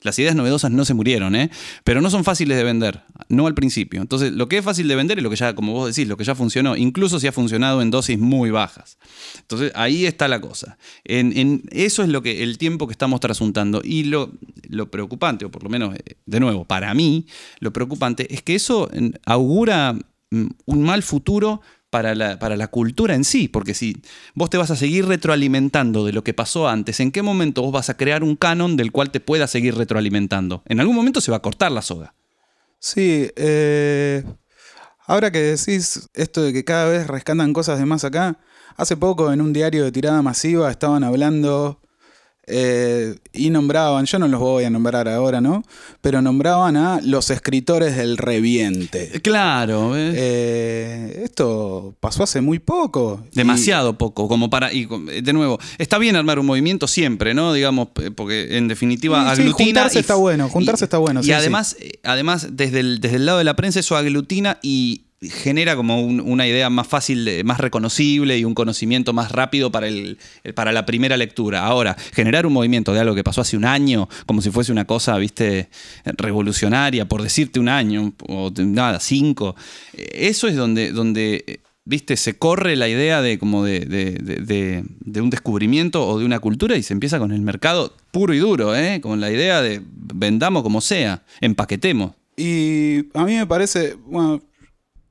las 0.02 0.20
ideas 0.20 0.36
novedosas 0.36 0.72
no 0.72 0.86
se 0.86 0.94
murieron, 0.94 1.36
¿eh? 1.36 1.52
Pero 1.84 2.00
no 2.00 2.10
son 2.10 2.24
fáciles 2.24 2.58
de 2.58 2.64
vender, 2.64 3.02
no 3.28 3.48
al 3.48 3.54
principio. 3.54 4.02
Entonces, 4.02 4.32
lo 4.32 4.48
que 4.48 4.60
es 4.60 4.64
fácil 4.64 4.88
de 4.88 4.96
vender 4.96 5.18
es 5.18 5.24
lo 5.24 5.30
que 5.30 5.36
ya, 5.36 5.56
como 5.56 5.74
vos 5.74 5.94
decís, 5.94 6.08
lo 6.08 6.16
que 6.16 6.24
ya 6.24 6.36
funcionó, 6.36 6.78
incluso 6.78 7.20
si 7.20 7.28
ha 7.28 7.32
funcionado 7.32 7.82
en 7.82 7.92
dosis 7.98 8.20
muy 8.20 8.51
bajas. 8.51 8.98
Entonces, 9.39 9.72
ahí 9.75 10.06
está 10.06 10.27
la 10.27 10.39
cosa. 10.39 10.77
En, 11.04 11.63
eso 11.72 12.04
es 12.04 12.10
lo 12.10 12.22
que 12.22 12.44
el 12.44 12.58
tiempo 12.58 12.88
que 12.88 12.92
estamos 12.92 13.20
trasuntando. 13.20 13.82
Y 13.84 14.04
lo, 14.06 14.32
lo 14.70 14.89
preocupante, 14.89 15.46
o 15.46 15.51
por 15.51 15.63
lo 15.63 15.70
menos, 15.70 15.96
eh, 15.96 16.16
de 16.25 16.39
nuevo, 16.39 16.66
para 16.66 16.94
mí, 16.94 17.25
lo 17.60 17.74
preocupante 17.74 18.34
es 18.34 18.42
que 18.42 18.56
eso 18.56 18.89
mm, 18.94 19.10
augura 19.25 19.94
mm, 20.32 20.48
un 20.66 20.84
mal 20.84 21.04
futuro 21.04 21.62
para 21.89 22.16
la, 22.16 22.38
para 22.38 22.58
la 22.58 22.68
cultura 22.68 23.16
en 23.16 23.24
sí, 23.24 23.48
porque 23.48 23.74
si 23.74 24.01
vos 24.36 24.50
te 24.50 24.58
vas 24.58 24.72
a 24.72 24.75
seguir 24.75 25.06
retroalimentando 25.06 26.06
de 26.06 26.12
lo 26.12 26.24
que 26.24 26.34
pasó 26.34 26.68
antes, 26.68 27.00
¿en 27.00 27.12
qué 27.12 27.22
momento 27.22 27.62
vos 27.62 27.72
vas 27.72 27.89
a 27.89 27.96
crear 27.96 28.24
un 28.24 28.36
canon 28.36 28.75
del 28.75 28.92
cual 28.92 29.10
te 29.10 29.20
puedas 29.20 29.50
seguir 29.50 29.75
retroalimentando? 29.75 30.63
En 30.66 30.80
algún 30.80 30.96
momento 30.96 31.22
se 31.22 31.32
va 31.32 31.38
a 31.38 31.42
cortar 31.42 31.72
la 31.72 31.82
soga. 31.82 32.13
Sí, 32.80 33.30
eh, 33.36 34.24
ahora 35.08 35.32
que 35.32 35.40
decís 35.40 36.10
esto 36.14 36.44
de 36.44 36.54
que 36.54 36.64
cada 36.64 36.88
vez 36.88 37.08
rescatan 37.08 37.54
cosas 37.54 37.80
de 37.80 37.86
más 37.86 38.04
acá, 38.04 38.38
hace 38.76 38.96
poco 38.96 39.34
en 39.34 39.42
un 39.42 39.54
diario 39.54 39.84
de 39.84 39.92
tirada 39.92 40.22
masiva 40.22 40.70
estaban 40.70 41.04
hablando 41.04 41.80
eh, 42.50 43.16
y 43.34 43.50
nombraban, 43.50 44.06
yo 44.06 44.20
no 44.20 44.27
los 44.27 44.39
voy 44.39 44.63
a 44.63 44.70
nombrar 44.70 45.08
ahora, 45.10 45.42
¿no? 45.42 45.63
Pero 46.01 46.22
nombraban 46.22 46.77
a 46.77 47.01
los 47.01 47.30
escritores 47.30 47.98
del 47.98 48.18
reviente. 48.18 49.20
Claro, 49.22 49.92
¿ves? 49.92 50.13
Eh, 50.18 51.22
esto 51.25 51.94
pasó 52.00 52.24
hace 52.24 52.39
muy 52.42 52.60
poco. 52.60 53.24
Y- 53.32 53.36
Demasiado 53.36 53.98
poco, 53.98 54.27
como 54.27 54.50
para. 54.50 54.72
Y 54.72 54.88
de 55.22 55.34
nuevo, 55.34 55.60
está 55.77 55.98
bien 55.98 56.16
armar 56.16 56.39
un 56.39 56.46
movimiento 56.46 56.88
siempre, 56.88 57.34
¿no? 57.34 57.51
Digamos, 57.54 57.89
eh, 58.01 58.12
porque 58.12 58.58
en 58.58 58.68
definitiva 58.68 59.20
Sí, 59.32 59.36
sí, 59.36 59.42
aglutina. 59.42 59.66
juntarse 59.82 59.98
y- 59.98 60.01
está 60.01 60.16
bueno, 60.16 60.50
juntarse 60.50 60.86
está 60.86 60.98
bueno, 60.98 61.22
Y 61.24 61.32
además, 61.34 61.75
eh, 61.80 62.00
además 62.04 62.48
desde, 62.51 62.80
el, 62.80 63.00
desde 63.01 63.18
el 63.18 63.25
lado 63.25 63.38
de 63.39 63.44
la 63.44 63.56
prensa, 63.56 63.80
eso 63.82 63.98
aglutina 63.98 64.58
y 64.62 65.01
genera 65.22 65.76
como 65.76 66.02
un- 66.02 66.20
una 66.22 66.46
idea 66.48 66.70
más 66.70 66.88
fácil, 66.88 67.26
de- 67.26 67.44
más 67.44 67.60
reconocible 67.60 68.38
y 68.38 68.46
un 68.46 68.54
conocimiento 68.54 69.14
más 69.14 69.32
rápido 69.32 69.72
para, 69.72 69.88
el, 69.88 70.20
eh, 70.44 70.54
para 70.54 70.72
la 70.72 70.86
primera 70.86 71.18
lectura. 71.18 71.66
Ahora, 71.66 71.96
generar 72.14 72.46
un 72.46 72.54
movimiento 72.54 72.94
de 72.94 73.00
algo 73.00 73.16
que 73.16 73.24
pasó 73.24 73.42
hace 73.42 73.58
un 73.58 73.66
año, 73.66 74.08
como 74.28 74.42
si 74.42 74.52
fuese 74.52 74.72
una 74.72 74.86
cosa, 74.86 75.18
viste, 75.18 75.70
revolucionaria, 76.06 77.08
por 77.08 77.22
decirte 77.24 77.60
un 77.60 77.70
año, 77.70 78.14
o 78.28 78.52
nada, 78.58 79.00
cinco, 79.00 79.56
eh, 79.94 80.08
eso 80.30 80.48
es 80.48 80.56
donde, 80.56 80.92
donde 80.92 81.44
eh, 81.48 81.60
viste, 81.86 82.18
se 82.18 82.38
corre 82.38 82.76
la 82.76 82.88
idea 82.90 83.22
de 83.22 83.40
como 83.40 83.64
de- 83.64 83.80
de- 83.82 84.84
de 85.00 85.22
un 85.22 85.30
descubrimiento 85.30 86.06
o 86.08 86.20
de 86.20 86.26
una 86.26 86.40
cultura 86.40 86.76
y 86.76 86.84
se 86.84 86.94
empieza 86.94 87.18
con 87.18 87.32
el 87.32 87.42
mercado 87.42 87.96
puro 88.12 88.34
y 88.34 88.40
duro, 88.40 88.76
¿eh? 88.76 89.00
con 89.02 89.20
la 89.22 89.32
idea 89.32 89.62
de 89.62 89.82
vendamos 90.14 90.64
como 90.64 90.82
sea, 90.82 91.24
empaquetemos. 91.42 92.12
Y 92.36 93.00
a 93.18 93.24
mí 93.26 93.36
me 93.36 93.48
parece, 93.48 93.96
bueno, 94.06 94.42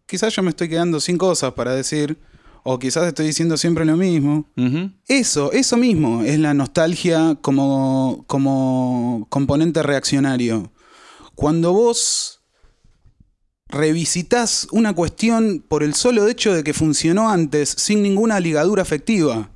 quizás 0.07 0.35
yo 0.35 0.43
me 0.43 0.51
estoy 0.51 0.69
quedando 0.69 1.01
sin 1.01 1.19
cosas 1.19 1.53
para 1.53 1.75
decir, 1.75 2.19
o 2.63 2.79
quizás 2.79 3.07
estoy 3.07 3.27
diciendo 3.27 3.57
siempre 3.57 3.85
lo 3.85 3.97
mismo. 3.97 4.49
Eso, 5.07 5.53
eso 5.53 5.77
mismo 5.77 6.23
es 6.23 6.39
la 6.39 6.55
nostalgia 6.55 7.37
como, 7.41 8.25
como 8.27 9.27
componente 9.29 9.83
reaccionario. 9.83 10.73
Cuando 11.35 11.73
vos 11.73 12.41
revisitas 13.69 14.69
una 14.71 14.95
cuestión 14.95 15.65
por 15.67 15.83
el 15.83 15.95
solo 15.95 16.29
hecho 16.29 16.55
de 16.55 16.63
que 16.65 16.73
funcionó 16.73 17.29
antes 17.29 17.69
sin 17.69 18.03
ninguna 18.03 18.41
ligadura 18.41 18.83
afectiva. 18.83 19.51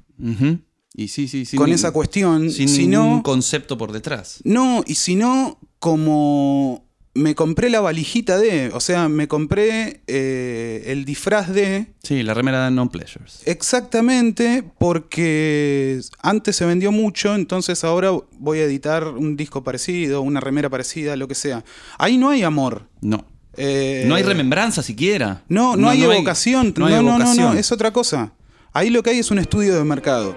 Y 0.94 1.08
sí, 1.08 1.28
sí, 1.28 1.44
sí. 1.46 1.56
con 1.56 1.70
esa 1.70 1.92
cuestión, 1.92 2.50
Sin 2.50 2.68
si 2.68 2.86
ningún 2.86 3.22
concepto 3.22 3.78
por 3.78 3.92
detrás. 3.92 4.40
no, 4.44 4.82
y 4.86 4.96
si 4.96 5.14
no, 5.16 5.58
como 5.78 6.89
me 7.12 7.34
compré 7.34 7.70
la 7.70 7.80
valijita 7.80 8.38
de, 8.38 8.70
o 8.72 8.78
sea, 8.80 9.08
me 9.08 9.26
compré 9.26 10.00
eh, 10.06 10.84
el 10.86 11.04
disfraz 11.04 11.48
de, 11.52 11.86
Sí, 12.02 12.22
la 12.22 12.34
remera 12.34 12.64
de 12.64 12.70
Non-Pleasures. 12.70 13.42
exactamente 13.46 14.62
porque 14.78 16.00
antes 16.22 16.56
se 16.56 16.64
vendió 16.66 16.92
mucho, 16.92 17.34
entonces 17.34 17.82
ahora 17.84 18.10
voy 18.38 18.58
a 18.60 18.64
editar 18.64 19.08
un 19.08 19.36
disco 19.36 19.64
parecido, 19.64 20.22
una 20.22 20.40
remera 20.40 20.68
parecida, 20.70 21.16
lo 21.16 21.26
que 21.28 21.34
sea. 21.34 21.64
Ahí 21.98 22.16
no 22.16 22.30
hay 22.30 22.42
amor. 22.44 22.88
No. 23.00 23.24
Eh, 23.56 24.04
No 24.06 24.14
hay 24.14 24.22
remembranza 24.22 24.82
siquiera. 24.82 25.42
No, 25.48 25.76
no, 25.76 25.88
hay 25.90 26.04
evocación. 26.04 26.72
no 26.76 26.80
No, 26.80 26.86
hay 26.86 26.94
no, 26.94 27.02
no, 27.02 27.18
no, 27.18 27.24
evocación. 27.24 27.58
es 27.58 27.72
otra 27.72 27.92
cosa. 27.92 28.32
Ahí 28.72 28.88
lo 28.90 29.02
que 29.02 29.10
hay 29.10 29.18
es 29.18 29.30
un 29.32 29.38
estudio 29.40 29.74
de 29.76 29.82
mercado. 29.82 30.36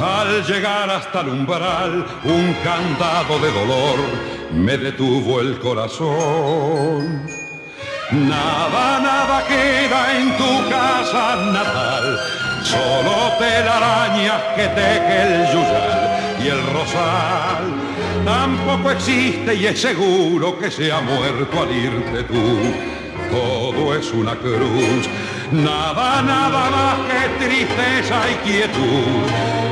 Al 0.00 0.44
llegar 0.44 0.90
hasta 0.90 1.22
el 1.22 1.28
umbral, 1.28 2.06
un 2.24 2.54
candado 2.62 3.38
de 3.38 3.50
dolor 3.50 3.98
me 4.52 4.76
detuvo 4.76 5.40
el 5.40 5.58
corazón. 5.58 7.26
Nada, 8.10 9.00
nada 9.00 9.44
queda 9.48 10.18
en 10.18 10.36
tu 10.36 10.70
casa 10.70 11.36
natal, 11.50 12.18
solo 12.62 13.32
telarañas 13.38 14.42
que 14.54 14.68
teje 14.68 15.22
el 15.22 15.46
yuyal 15.52 16.36
y 16.44 16.48
el 16.48 16.66
rosal. 16.72 17.64
Tampoco 18.24 18.90
existe 18.90 19.54
y 19.54 19.66
es 19.66 19.80
seguro 19.80 20.58
que 20.58 20.70
se 20.70 20.92
ha 20.92 21.00
muerto 21.00 21.62
al 21.62 21.72
irte 21.72 22.22
tú. 22.24 22.60
Todo 23.30 23.94
es 23.94 24.12
una 24.12 24.36
cruz, 24.36 25.08
nada, 25.52 26.22
nada 26.22 26.70
más 26.70 26.96
que 27.08 27.44
tristeza 27.44 28.20
y 28.30 28.34
quietud. 28.46 29.22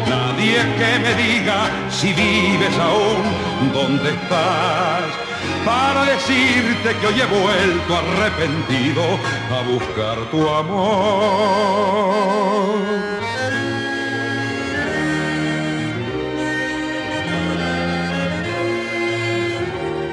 Nadie 0.09 0.59
que 0.79 0.99
me 1.01 1.15
diga 1.15 1.71
si 1.91 2.13
vives 2.13 2.77
aún, 2.79 3.73
dónde 3.73 4.11
estás 4.11 5.25
para 5.65 6.05
decirte 6.05 6.95
que 7.01 7.07
hoy 7.07 7.21
he 7.21 7.27
vuelto 7.27 7.97
arrepentido 7.97 9.03
a 9.51 9.63
buscar 9.63 10.19
tu 10.31 10.49
amor. 10.49 11.95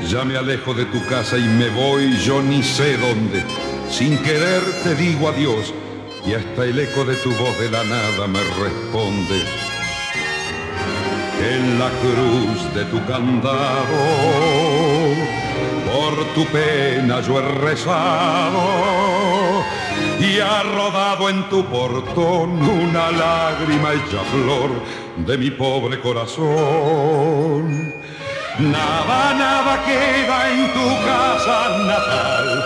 Ya 0.07 0.25
me 0.25 0.37
alejo 0.37 0.73
de 0.73 0.85
tu 0.85 1.05
casa 1.05 1.37
y 1.37 1.43
me 1.43 1.69
voy 1.69 2.17
yo 2.17 2.41
ni 2.41 2.61
sé 2.63 2.97
dónde. 2.97 3.70
Sin 3.91 4.17
querer 4.23 4.63
te 4.83 4.95
digo 4.95 5.27
adiós 5.27 5.73
y 6.25 6.33
hasta 6.33 6.63
el 6.63 6.79
eco 6.79 7.03
de 7.03 7.15
tu 7.17 7.29
voz 7.31 7.59
de 7.59 7.69
la 7.69 7.83
nada 7.83 8.25
me 8.25 8.39
responde. 8.39 9.43
En 11.41 11.77
la 11.77 11.89
cruz 12.01 12.73
de 12.73 12.85
tu 12.85 13.05
candado 13.05 13.85
por 15.91 16.25
tu 16.33 16.45
pena 16.45 17.19
yo 17.21 17.39
he 17.39 17.41
rezado 17.59 18.61
y 20.19 20.39
ha 20.39 20.63
rodado 20.63 21.29
en 21.29 21.49
tu 21.49 21.65
portón 21.65 22.61
una 22.61 23.11
lágrima 23.11 23.93
hecha 23.93 24.23
flor 24.31 24.69
de 25.25 25.37
mi 25.37 25.51
pobre 25.51 25.99
corazón. 25.99 27.91
Nada, 28.59 29.33
nada 29.33 29.83
queda 29.85 30.49
en 30.51 30.73
tu 30.73 30.87
casa 31.05 31.77
natal, 31.79 32.65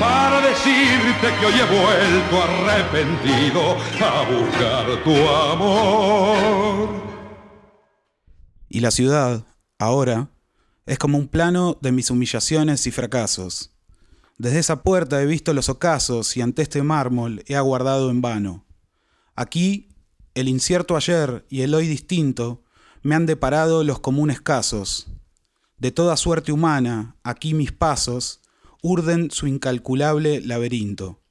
Para 0.00 0.40
decirte 0.40 1.28
que 1.38 1.46
hoy 1.46 1.54
he 1.54 1.66
vuelto 1.66 2.42
arrepentido 2.42 3.76
a 4.04 4.24
buscar 4.30 5.04
tu 5.04 5.28
amor. 5.28 6.88
Y 8.68 8.80
la 8.80 8.90
ciudad, 8.90 9.44
ahora, 9.78 10.30
es 10.86 10.98
como 10.98 11.18
un 11.18 11.28
plano 11.28 11.78
de 11.80 11.92
mis 11.92 12.10
humillaciones 12.10 12.86
y 12.86 12.90
fracasos. 12.90 13.70
Desde 14.38 14.60
esa 14.60 14.82
puerta 14.82 15.20
he 15.20 15.26
visto 15.26 15.52
los 15.52 15.68
ocasos 15.68 16.36
y 16.36 16.42
ante 16.42 16.62
este 16.62 16.82
mármol 16.82 17.42
he 17.46 17.56
aguardado 17.56 18.10
en 18.10 18.20
vano. 18.20 18.64
Aquí, 19.34 19.88
el 20.34 20.48
incierto 20.48 20.96
ayer 20.96 21.44
y 21.48 21.62
el 21.62 21.74
hoy 21.74 21.88
distinto 21.88 22.62
me 23.02 23.14
han 23.14 23.26
deparado 23.26 23.84
los 23.84 23.98
comunes 23.98 24.40
casos. 24.40 25.08
De 25.78 25.90
toda 25.90 26.16
suerte 26.16 26.52
humana, 26.52 27.16
aquí 27.22 27.54
mis 27.54 27.72
pasos 27.72 28.40
urden 28.82 29.30
su 29.30 29.46
incalculable 29.46 30.40
laberinto. 30.40 31.22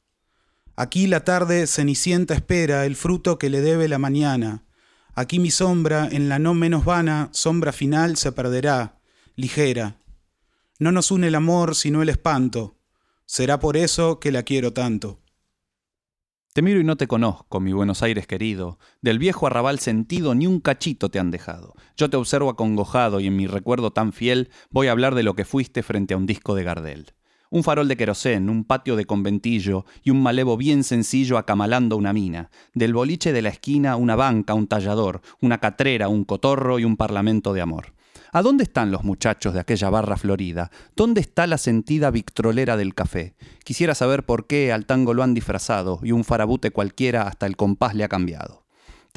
Aquí 0.75 1.07
la 1.07 1.23
tarde 1.23 1.67
cenicienta 1.67 2.33
espera 2.33 2.85
el 2.85 2.95
fruto 2.95 3.39
que 3.39 3.49
le 3.49 3.61
debe 3.61 3.87
la 3.87 3.97
mañana. 3.97 4.65
Aquí 5.15 5.39
mi 5.39 5.51
sombra, 5.51 6.07
en 6.11 6.29
la 6.29 6.39
no 6.39 6.53
menos 6.53 6.85
vana 6.85 7.29
sombra 7.33 7.71
final, 7.71 8.17
se 8.17 8.31
perderá, 8.31 8.99
ligera. 9.35 9.97
No 10.79 10.91
nos 10.91 11.09
une 11.09 11.27
el 11.27 11.35
amor 11.35 11.75
sino 11.75 12.01
el 12.01 12.09
espanto 12.09 12.77
Será 13.29 13.59
por 13.59 13.75
eso 13.75 14.21
que 14.21 14.31
la 14.31 14.43
quiero 14.43 14.71
tanto. 14.71 15.19
Te 16.53 16.61
miro 16.61 16.79
y 16.79 16.85
no 16.85 16.95
te 16.95 17.07
conozco, 17.07 17.59
mi 17.59 17.73
Buenos 17.73 18.01
Aires 18.01 18.25
querido. 18.25 18.79
Del 19.01 19.19
viejo 19.19 19.47
arrabal 19.47 19.79
sentido 19.79 20.33
ni 20.33 20.47
un 20.47 20.61
cachito 20.61 21.09
te 21.09 21.19
han 21.19 21.29
dejado. 21.29 21.75
Yo 21.97 22.09
te 22.09 22.15
observo 22.15 22.49
acongojado 22.49 23.19
y 23.19 23.27
en 23.27 23.35
mi 23.35 23.45
recuerdo 23.45 23.91
tan 23.91 24.13
fiel 24.13 24.49
voy 24.69 24.87
a 24.87 24.91
hablar 24.91 25.13
de 25.13 25.23
lo 25.23 25.35
que 25.35 25.43
fuiste 25.43 25.83
frente 25.83 26.13
a 26.13 26.17
un 26.17 26.25
disco 26.25 26.55
de 26.55 26.63
Gardel. 26.63 27.13
Un 27.49 27.63
farol 27.63 27.87
de 27.87 27.95
querosén, 27.95 28.49
un 28.49 28.65
patio 28.65 28.95
de 28.95 29.05
conventillo 29.05 29.85
y 30.03 30.09
un 30.09 30.21
malevo 30.21 30.57
bien 30.57 30.83
sencillo 30.83 31.37
acamalando 31.37 31.95
una 31.95 32.11
mina. 32.11 32.49
Del 32.73 32.93
boliche 32.93 33.31
de 33.31 33.41
la 33.41 33.49
esquina 33.49 33.95
una 33.95 34.15
banca, 34.15 34.53
un 34.53 34.67
tallador, 34.67 35.21
una 35.41 35.59
catrera, 35.59 36.09
un 36.09 36.25
cotorro 36.25 36.79
y 36.79 36.83
un 36.85 36.97
parlamento 36.97 37.53
de 37.53 37.61
amor. 37.61 37.93
¿A 38.33 38.41
dónde 38.41 38.63
están 38.63 38.91
los 38.91 39.03
muchachos 39.03 39.53
de 39.53 39.61
aquella 39.61 39.89
barra 39.89 40.17
florida? 40.17 40.69
¿Dónde 40.95 41.21
está 41.21 41.47
la 41.47 41.57
sentida 41.57 42.11
victrolera 42.11 42.75
del 42.75 42.93
café? 42.93 43.35
Quisiera 43.63 43.95
saber 43.95 44.25
por 44.25 44.47
qué 44.47 44.73
al 44.73 44.85
tango 44.85 45.13
lo 45.13 45.23
han 45.23 45.33
disfrazado 45.33 46.01
y 46.03 46.11
un 46.11 46.25
farabute 46.25 46.71
cualquiera 46.71 47.23
hasta 47.23 47.45
el 47.45 47.55
compás 47.55 47.95
le 47.95 48.03
ha 48.03 48.09
cambiado. 48.09 48.66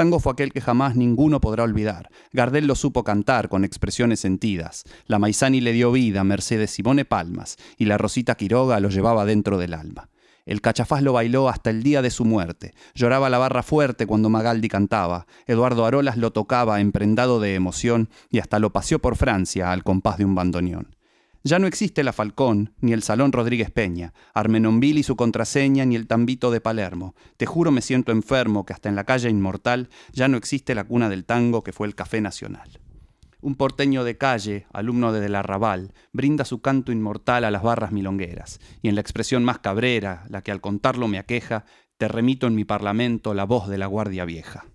Tango 0.01 0.19
fue 0.19 0.33
aquel 0.33 0.51
que 0.51 0.63
jamás 0.63 0.97
ninguno 0.97 1.43
podrá 1.43 1.63
olvidar. 1.63 2.09
Gardel 2.33 2.67
lo 2.67 2.75
supo 2.75 3.05
cantar 3.05 3.51
con 3.51 3.67
expresiones 3.67 4.19
sentidas. 4.19 4.85
La 5.05 5.19
Maizani 5.19 5.61
le 5.61 5.75
dio 5.75 5.93
vida, 5.93 6.25
Mercedes 6.25 6.71
Simone 6.71 7.05
Palmas, 7.05 7.59
y 7.77 7.85
la 7.85 7.99
Rosita 7.99 8.35
Quiroga 8.35 8.81
lo 8.81 8.89
llevaba 8.89 9.27
dentro 9.27 9.59
del 9.59 9.75
alma. 9.75 10.09
El 10.47 10.63
cachafaz 10.63 11.03
lo 11.03 11.13
bailó 11.13 11.51
hasta 11.51 11.69
el 11.69 11.83
día 11.83 12.01
de 12.01 12.09
su 12.09 12.25
muerte. 12.25 12.73
Lloraba 12.95 13.29
la 13.29 13.37
barra 13.37 13.63
fuerte 13.63 14.07
cuando 14.07 14.31
Magaldi 14.31 14.69
cantaba. 14.69 15.27
Eduardo 15.47 15.85
Arolas 15.85 16.17
lo 16.17 16.33
tocaba 16.33 16.81
emprendado 16.81 17.39
de 17.39 17.55
emoción 17.55 18.09
y 18.31 18.39
hasta 18.39 18.59
lo 18.59 18.73
paseó 18.73 19.01
por 19.01 19.17
Francia 19.17 19.71
al 19.71 19.85
compás 19.85 20.17
de 20.17 20.25
un 20.25 20.35
bandoneón. 20.35 20.97
Ya 21.43 21.59
no 21.59 21.67
existe 21.67 22.05
la 22.05 22.13
Falcón, 22.13 22.75
ni 22.81 22.93
el 22.93 23.03
Salón 23.03 23.33
Rodríguez 23.33 23.71
Peña, 23.71 24.13
Armenonville 24.35 25.01
y 25.01 25.03
su 25.03 25.17
contraseña, 25.17 25.87
ni 25.87 25.97
el 25.97 26.07
Tambito 26.07 26.51
de 26.51 26.61
Palermo. 26.61 27.15
Te 27.39 27.47
juro 27.47 27.71
me 27.71 27.81
siento 27.81 28.13
enfermo 28.13 28.67
que 28.67 28.75
hasta 28.75 28.91
en 28.91 28.97
la 28.97 29.05
calle 29.05 29.31
Inmortal 29.31 29.89
ya 30.13 30.29
no 30.29 30.37
existe 30.37 30.75
la 30.75 30.85
cuna 30.85 31.09
del 31.09 31.25
tango 31.25 31.63
que 31.63 31.73
fue 31.73 31.87
el 31.87 31.95
Café 31.95 32.21
Nacional. 32.21 32.79
Un 33.41 33.55
porteño 33.55 34.05
de 34.05 34.19
calle, 34.19 34.67
alumno 34.71 35.15
de 35.15 35.21
Del 35.21 35.35
Arrabal, 35.35 35.95
brinda 36.13 36.45
su 36.45 36.61
canto 36.61 36.93
inmortal 36.93 37.45
a 37.45 37.51
las 37.51 37.63
barras 37.63 37.91
milongueras, 37.91 38.61
y 38.83 38.89
en 38.89 38.95
la 38.95 39.01
expresión 39.01 39.43
más 39.43 39.61
cabrera, 39.61 40.27
la 40.29 40.43
que 40.43 40.53
al 40.53 40.61
contarlo 40.61 41.09
me 41.09 41.19
aqueja, 41.19 41.65
te 41.97 42.07
remito 42.07 42.49
en 42.49 42.55
mi 42.55 42.67
parlamento 42.67 43.33
la 43.33 43.45
voz 43.45 43.69
de 43.69 43.79
la 43.79 43.87
Guardia 43.87 44.27
Vieja. 44.27 44.67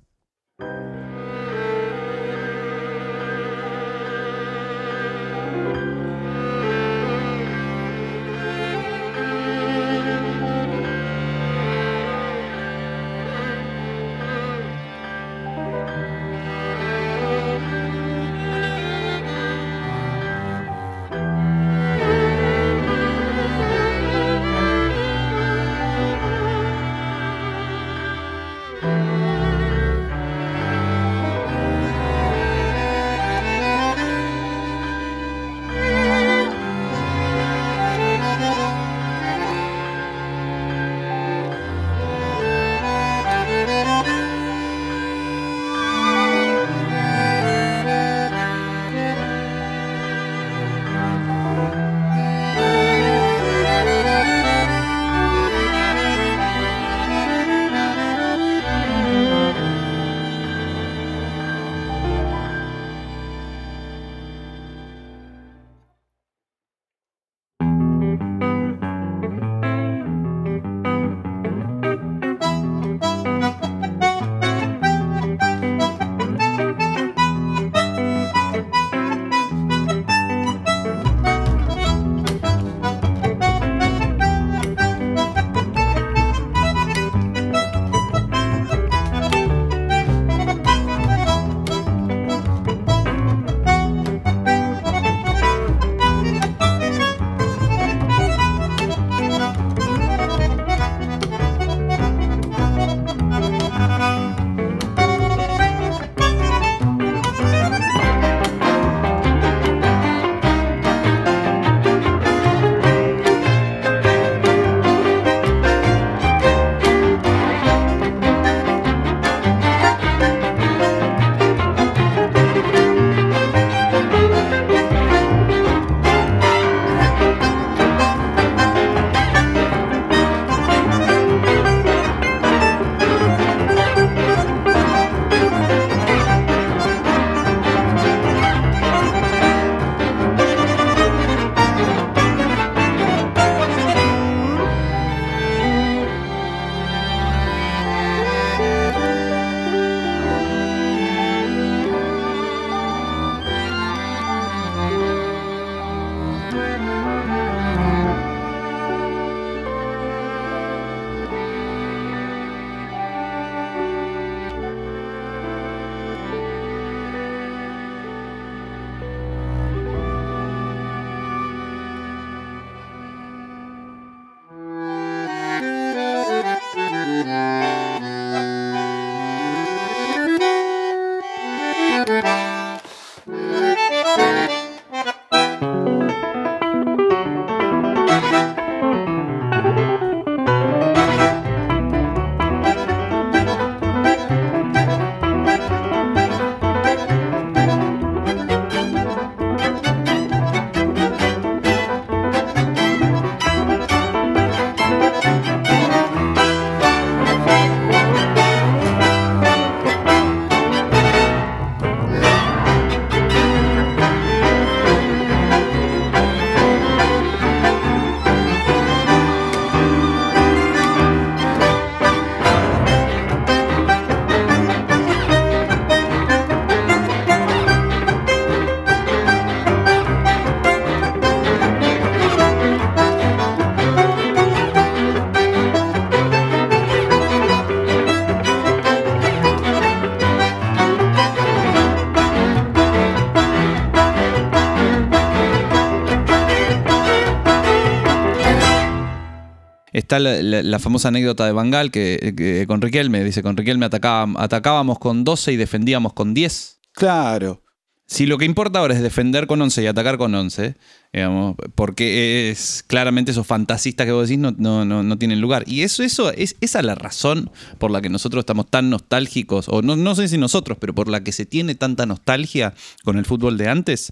Está 250.06 250.20
la, 250.20 250.41
la- 250.41 250.63
la 250.63 250.80
famosa 250.80 251.10
anécdota 251.10 251.46
de 251.46 251.52
Bangal 251.52 251.91
que, 251.91 252.34
que 252.38 252.65
con 252.68 252.82
Riquelme, 252.82 253.24
dice, 253.24 253.44
con 253.44 253.58
Riquelme 253.58 253.86
atacábamos 253.88 255.00
con 255.00 255.24
12 255.24 255.52
y 255.54 255.58
defendíamos 255.58 256.13
con 256.13 256.34
10. 256.34 256.80
Claro. 256.94 257.62
Si 258.08 258.28
lo 258.28 258.38
que 258.38 258.46
importa 258.46 258.78
ahora 258.80 258.94
es 258.94 259.02
defender 259.02 259.48
con 259.48 259.60
11 259.60 259.82
y 259.82 259.88
atacar 259.88 260.20
con 260.20 260.36
11, 260.36 260.76
digamos, 261.12 261.56
porque 261.74 262.52
es 262.52 262.84
claramente 262.86 263.32
esos 263.32 263.48
fantasistas 263.48 264.06
que 264.06 264.12
vos 264.12 264.28
decís 264.30 264.39
no, 264.39 264.54
no, 264.56 264.86
no, 264.86 265.02
no 265.02 265.18
tienen 265.18 265.41
lugar. 265.41 265.63
Y 265.65 265.82
eso, 265.82 266.04
eso 266.04 266.32
es 266.32 266.56
esa 266.62 266.80
es 266.82 266.86
la 266.86 266.94
razón 266.94 267.50
por 267.80 267.89
la 267.89 268.02
que 268.02 268.10
nosotros 268.10 268.44
estamos 268.44 268.70
tan 268.70 268.91
nostálgicos, 268.91 269.68
o 269.70 269.82
no, 269.82 269.96
no 269.96 270.13
sé 270.13 270.28
si 270.28 270.38
nosotros, 270.38 270.78
pero 270.80 270.94
por 270.94 271.08
la 271.10 271.24
que 271.24 271.32
se 271.32 271.48
tiene 271.48 271.74
tanta 271.74 272.06
nostalgia 272.06 272.76
con 273.04 273.18
el 273.18 273.26
fútbol 273.26 273.58
de 273.58 273.70
antes. 273.70 274.12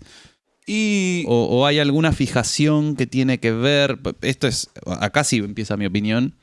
Y 0.65 1.25
O, 1.27 1.45
o 1.45 1.65
hay 1.65 1.79
alguna 1.79 2.13
fijación 2.13 2.95
que 2.95 3.07
tiene 3.07 3.39
que 3.39 3.51
ver, 3.51 3.99
esto 4.21 4.47
es, 4.47 4.69
acá 4.85 5.23
sí 5.23 5.37
empieza 5.37 5.77
mi 5.77 5.85
opinión, 5.85 6.35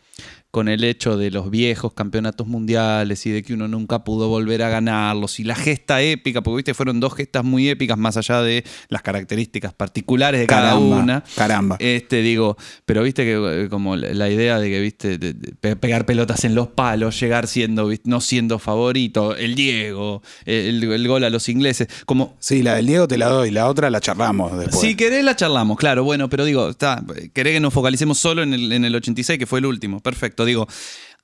con 0.50 0.68
el 0.68 0.82
hecho 0.84 1.16
de 1.16 1.30
los 1.30 1.48
viejos 1.50 1.92
campeonatos 1.94 2.46
mundiales 2.46 3.24
y 3.26 3.30
de 3.30 3.42
que 3.42 3.54
uno 3.54 3.68
nunca 3.68 4.02
pudo 4.04 4.28
volver 4.28 4.62
a 4.62 4.68
ganarlos 4.68 5.38
y 5.38 5.44
la 5.44 5.54
gesta 5.54 6.02
épica, 6.02 6.42
porque 6.42 6.56
viste, 6.56 6.74
fueron 6.74 6.98
dos 7.00 7.14
gestas 7.14 7.44
muy 7.44 7.68
épicas 7.68 7.96
más 7.96 8.16
allá 8.16 8.42
de 8.42 8.64
las 8.88 9.02
características 9.02 9.72
particulares 9.72 10.40
de 10.40 10.46
cada 10.46 10.76
una. 10.76 11.22
caramba. 11.36 11.76
Este, 11.78 12.22
digo, 12.22 12.56
pero 12.84 13.02
viste 13.02 13.24
que 13.24 13.64
eh, 13.64 13.68
como 13.68 13.94
la 13.96 14.28
idea 14.28 14.58
de 14.58 14.68
que, 14.70 14.80
viste, 14.80 15.18
de- 15.18 15.34
de 15.34 15.52
pe- 15.54 15.76
pegar 15.76 16.04
pelotas 16.06 16.44
en 16.44 16.54
los 16.54 16.68
palos, 16.68 17.18
llegar 17.20 17.46
siendo, 17.46 17.86
¿viste? 17.86 18.08
no 18.10 18.20
siendo 18.20 18.58
favorito, 18.58 19.36
el 19.36 19.54
Diego, 19.54 20.22
el, 20.46 20.82
el 20.82 21.08
gol 21.08 21.24
a 21.24 21.30
los 21.30 21.48
ingleses, 21.48 21.88
como 22.06 22.36
sí, 22.40 22.62
la 22.62 22.74
del 22.74 22.86
Diego 22.86 23.06
te 23.06 23.18
la 23.18 23.28
doy, 23.28 23.50
la 23.50 23.68
otra 23.68 23.88
la 23.90 24.00
charlamos 24.00 24.58
después. 24.58 24.80
si 24.80 24.96
querés 24.96 25.24
la 25.24 25.36
charlamos, 25.36 25.76
claro, 25.78 26.02
bueno, 26.02 26.28
pero 26.28 26.44
digo, 26.44 26.70
está, 26.70 27.04
querés 27.32 27.54
que 27.54 27.60
nos 27.60 27.72
focalicemos 27.72 28.18
solo 28.18 28.42
en 28.42 28.52
el, 28.54 28.72
en 28.72 28.84
el 28.84 28.94
86, 28.96 29.38
que 29.38 29.46
fue 29.46 29.60
el 29.60 29.66
último, 29.66 30.00
perfecto. 30.00 30.39
Digo, 30.44 30.66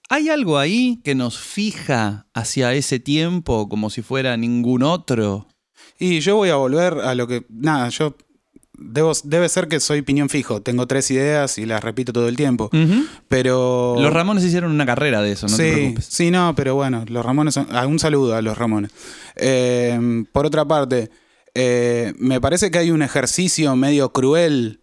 ¿hay 0.09 0.29
algo 0.29 0.59
ahí 0.59 1.01
que 1.05 1.15
nos 1.15 1.39
fija 1.39 2.27
hacia 2.35 2.73
ese 2.75 2.99
tiempo 3.01 3.69
como 3.69 3.91
si 3.91 4.03
fuera 4.03 4.37
ningún 4.37 4.83
otro? 4.83 5.49
Y 5.99 6.21
yo 6.21 6.37
voy 6.37 6.51
a 6.51 6.57
volver 6.57 6.95
a 6.95 7.15
lo 7.15 7.27
que. 7.27 7.47
Nada, 7.49 7.89
yo. 7.89 8.17
Debo, 8.79 9.13
debe 9.25 9.49
ser 9.49 9.69
que 9.69 9.81
soy 9.81 10.03
piñón 10.03 10.29
fijo. 10.29 10.61
Tengo 10.61 10.87
tres 10.87 11.11
ideas 11.11 11.57
y 11.57 11.65
las 11.65 11.83
repito 11.83 12.13
todo 12.13 12.29
el 12.29 12.37
tiempo. 12.37 12.69
Pero. 13.29 13.97
Los 13.99 14.13
Ramones 14.13 14.45
hicieron 14.45 14.71
una 14.71 14.85
carrera 14.85 15.23
de 15.23 15.33
eso, 15.33 15.47
no 15.49 15.57
te 15.57 15.65
sí, 15.71 15.73
preocupes. 15.75 16.05
sí, 16.11 16.31
no, 16.31 16.55
pero 16.55 16.75
bueno, 16.75 17.05
los 17.09 17.25
Ramones 17.25 17.55
son. 17.55 17.67
ah, 17.71 17.87
un 17.87 17.99
saludo 17.99 18.37
a 18.37 18.43
los 18.43 18.59
Ramones. 18.59 18.91
Eh, 19.37 20.25
por 20.31 20.45
otra 20.45 20.67
parte, 20.67 21.11
eh, 21.55 22.13
me 22.19 22.39
parece 22.39 22.71
que 22.71 22.77
hay 22.77 22.91
un 22.91 23.01
ejercicio 23.01 23.75
medio 23.77 24.13
cruel. 24.13 24.81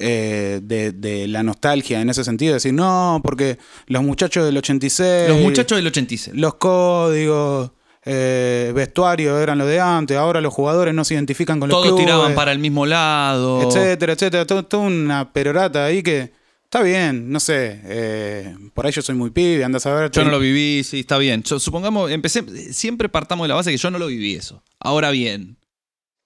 Eh, 0.00 0.60
de, 0.62 0.92
de 0.92 1.26
la 1.28 1.42
nostalgia 1.42 2.00
en 2.00 2.10
ese 2.10 2.24
sentido, 2.24 2.54
decir, 2.54 2.72
no, 2.74 3.20
porque 3.22 3.58
los 3.86 4.02
muchachos 4.02 4.44
del 4.44 4.56
86, 4.58 5.28
Los 5.28 5.40
muchachos 5.40 5.76
del 5.76 5.86
86. 5.86 6.36
los 6.36 6.54
códigos, 6.54 7.70
eh, 8.04 8.72
vestuario 8.74 9.38
eran 9.40 9.58
lo 9.58 9.66
de 9.66 9.80
antes, 9.80 10.16
ahora 10.16 10.40
los 10.40 10.52
jugadores 10.52 10.92
no 10.94 11.04
se 11.04 11.14
identifican 11.14 11.58
con 11.60 11.68
los 11.68 11.76
Todos 11.76 11.88
clubes, 11.88 12.04
tiraban 12.04 12.34
para 12.34 12.52
el 12.52 12.58
mismo 12.58 12.84
lado. 12.86 13.62
etcétera, 13.62 14.12
etcétera, 14.12 14.46
todo- 14.46 14.80
una 14.80 15.32
perorata 15.32 15.86
ahí 15.86 16.02
que 16.02 16.32
está 16.64 16.82
bien, 16.82 17.30
no 17.30 17.40
sé, 17.40 17.80
eh, 17.84 18.54
por 18.74 18.84
ahí 18.84 18.92
yo 18.92 19.00
soy 19.00 19.14
muy 19.14 19.30
pibe, 19.30 19.64
andas 19.64 19.86
a 19.86 19.94
ver. 19.94 20.10
Yo 20.10 20.24
no 20.24 20.30
lo 20.32 20.38
viví, 20.40 20.82
sí, 20.84 21.00
está 21.00 21.16
bien. 21.18 21.42
Yo, 21.44 21.58
supongamos, 21.60 22.10
empecé, 22.10 22.42
siempre 22.72 23.08
partamos 23.08 23.44
de 23.44 23.48
la 23.48 23.54
base 23.54 23.70
que 23.70 23.76
yo 23.78 23.90
no 23.90 23.98
lo 23.98 24.08
viví 24.08 24.34
eso. 24.34 24.62
Ahora 24.80 25.10
bien, 25.10 25.56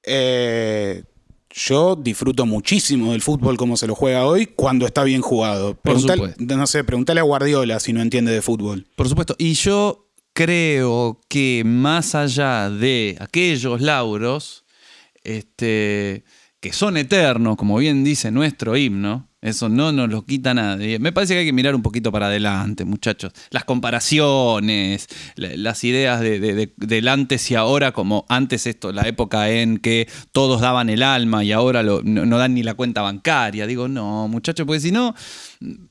Eh, 0.04 1.02
yo 1.58 1.96
disfruto 1.96 2.46
muchísimo 2.46 3.12
del 3.12 3.20
fútbol 3.22 3.56
como 3.56 3.76
se 3.76 3.86
lo 3.86 3.94
juega 3.94 4.24
hoy 4.26 4.46
cuando 4.46 4.86
está 4.86 5.02
bien 5.04 5.20
jugado. 5.20 5.74
Preguntale- 5.74 6.34
no 6.56 6.66
sé, 6.66 6.84
preguntale 6.84 7.20
a 7.20 7.24
Guardiola 7.24 7.80
si 7.80 7.92
no 7.92 8.00
entiende 8.00 8.32
de 8.32 8.40
fútbol. 8.42 8.86
Por 8.96 9.08
supuesto. 9.08 9.34
Y 9.38 9.54
yo 9.54 10.08
creo 10.32 11.20
que 11.28 11.62
más 11.66 12.14
allá 12.14 12.70
de 12.70 13.16
aquellos 13.20 13.80
lauros, 13.80 14.64
este, 15.24 16.24
que 16.60 16.72
son 16.72 16.96
eternos, 16.96 17.56
como 17.56 17.76
bien 17.78 18.04
dice 18.04 18.30
nuestro 18.30 18.76
himno, 18.76 19.27
eso 19.40 19.68
no 19.68 19.92
nos 19.92 20.08
lo 20.10 20.24
quita 20.24 20.52
nadie. 20.52 20.98
Me 20.98 21.12
parece 21.12 21.34
que 21.34 21.40
hay 21.40 21.46
que 21.46 21.52
mirar 21.52 21.74
un 21.74 21.82
poquito 21.82 22.10
para 22.10 22.26
adelante, 22.26 22.84
muchachos. 22.84 23.32
Las 23.50 23.64
comparaciones, 23.64 25.06
la- 25.36 25.56
las 25.56 25.84
ideas 25.84 26.20
de, 26.20 26.40
de- 26.40 26.54
de- 26.54 26.72
del 26.76 27.06
antes 27.08 27.50
y 27.50 27.54
ahora, 27.54 27.92
como 27.92 28.26
antes 28.28 28.66
esto, 28.66 28.90
la 28.92 29.02
época 29.02 29.50
en 29.50 29.78
que 29.78 30.08
todos 30.32 30.60
daban 30.60 30.90
el 30.90 31.02
alma 31.02 31.44
y 31.44 31.52
ahora 31.52 31.82
lo- 31.82 32.02
no, 32.02 32.26
no 32.26 32.38
dan 32.38 32.54
ni 32.54 32.62
la 32.62 32.74
cuenta 32.74 33.02
bancaria. 33.02 33.66
Digo, 33.66 33.86
no, 33.88 34.26
muchachos, 34.28 34.66
porque 34.66 34.80
si 34.80 34.90
no, 34.90 35.14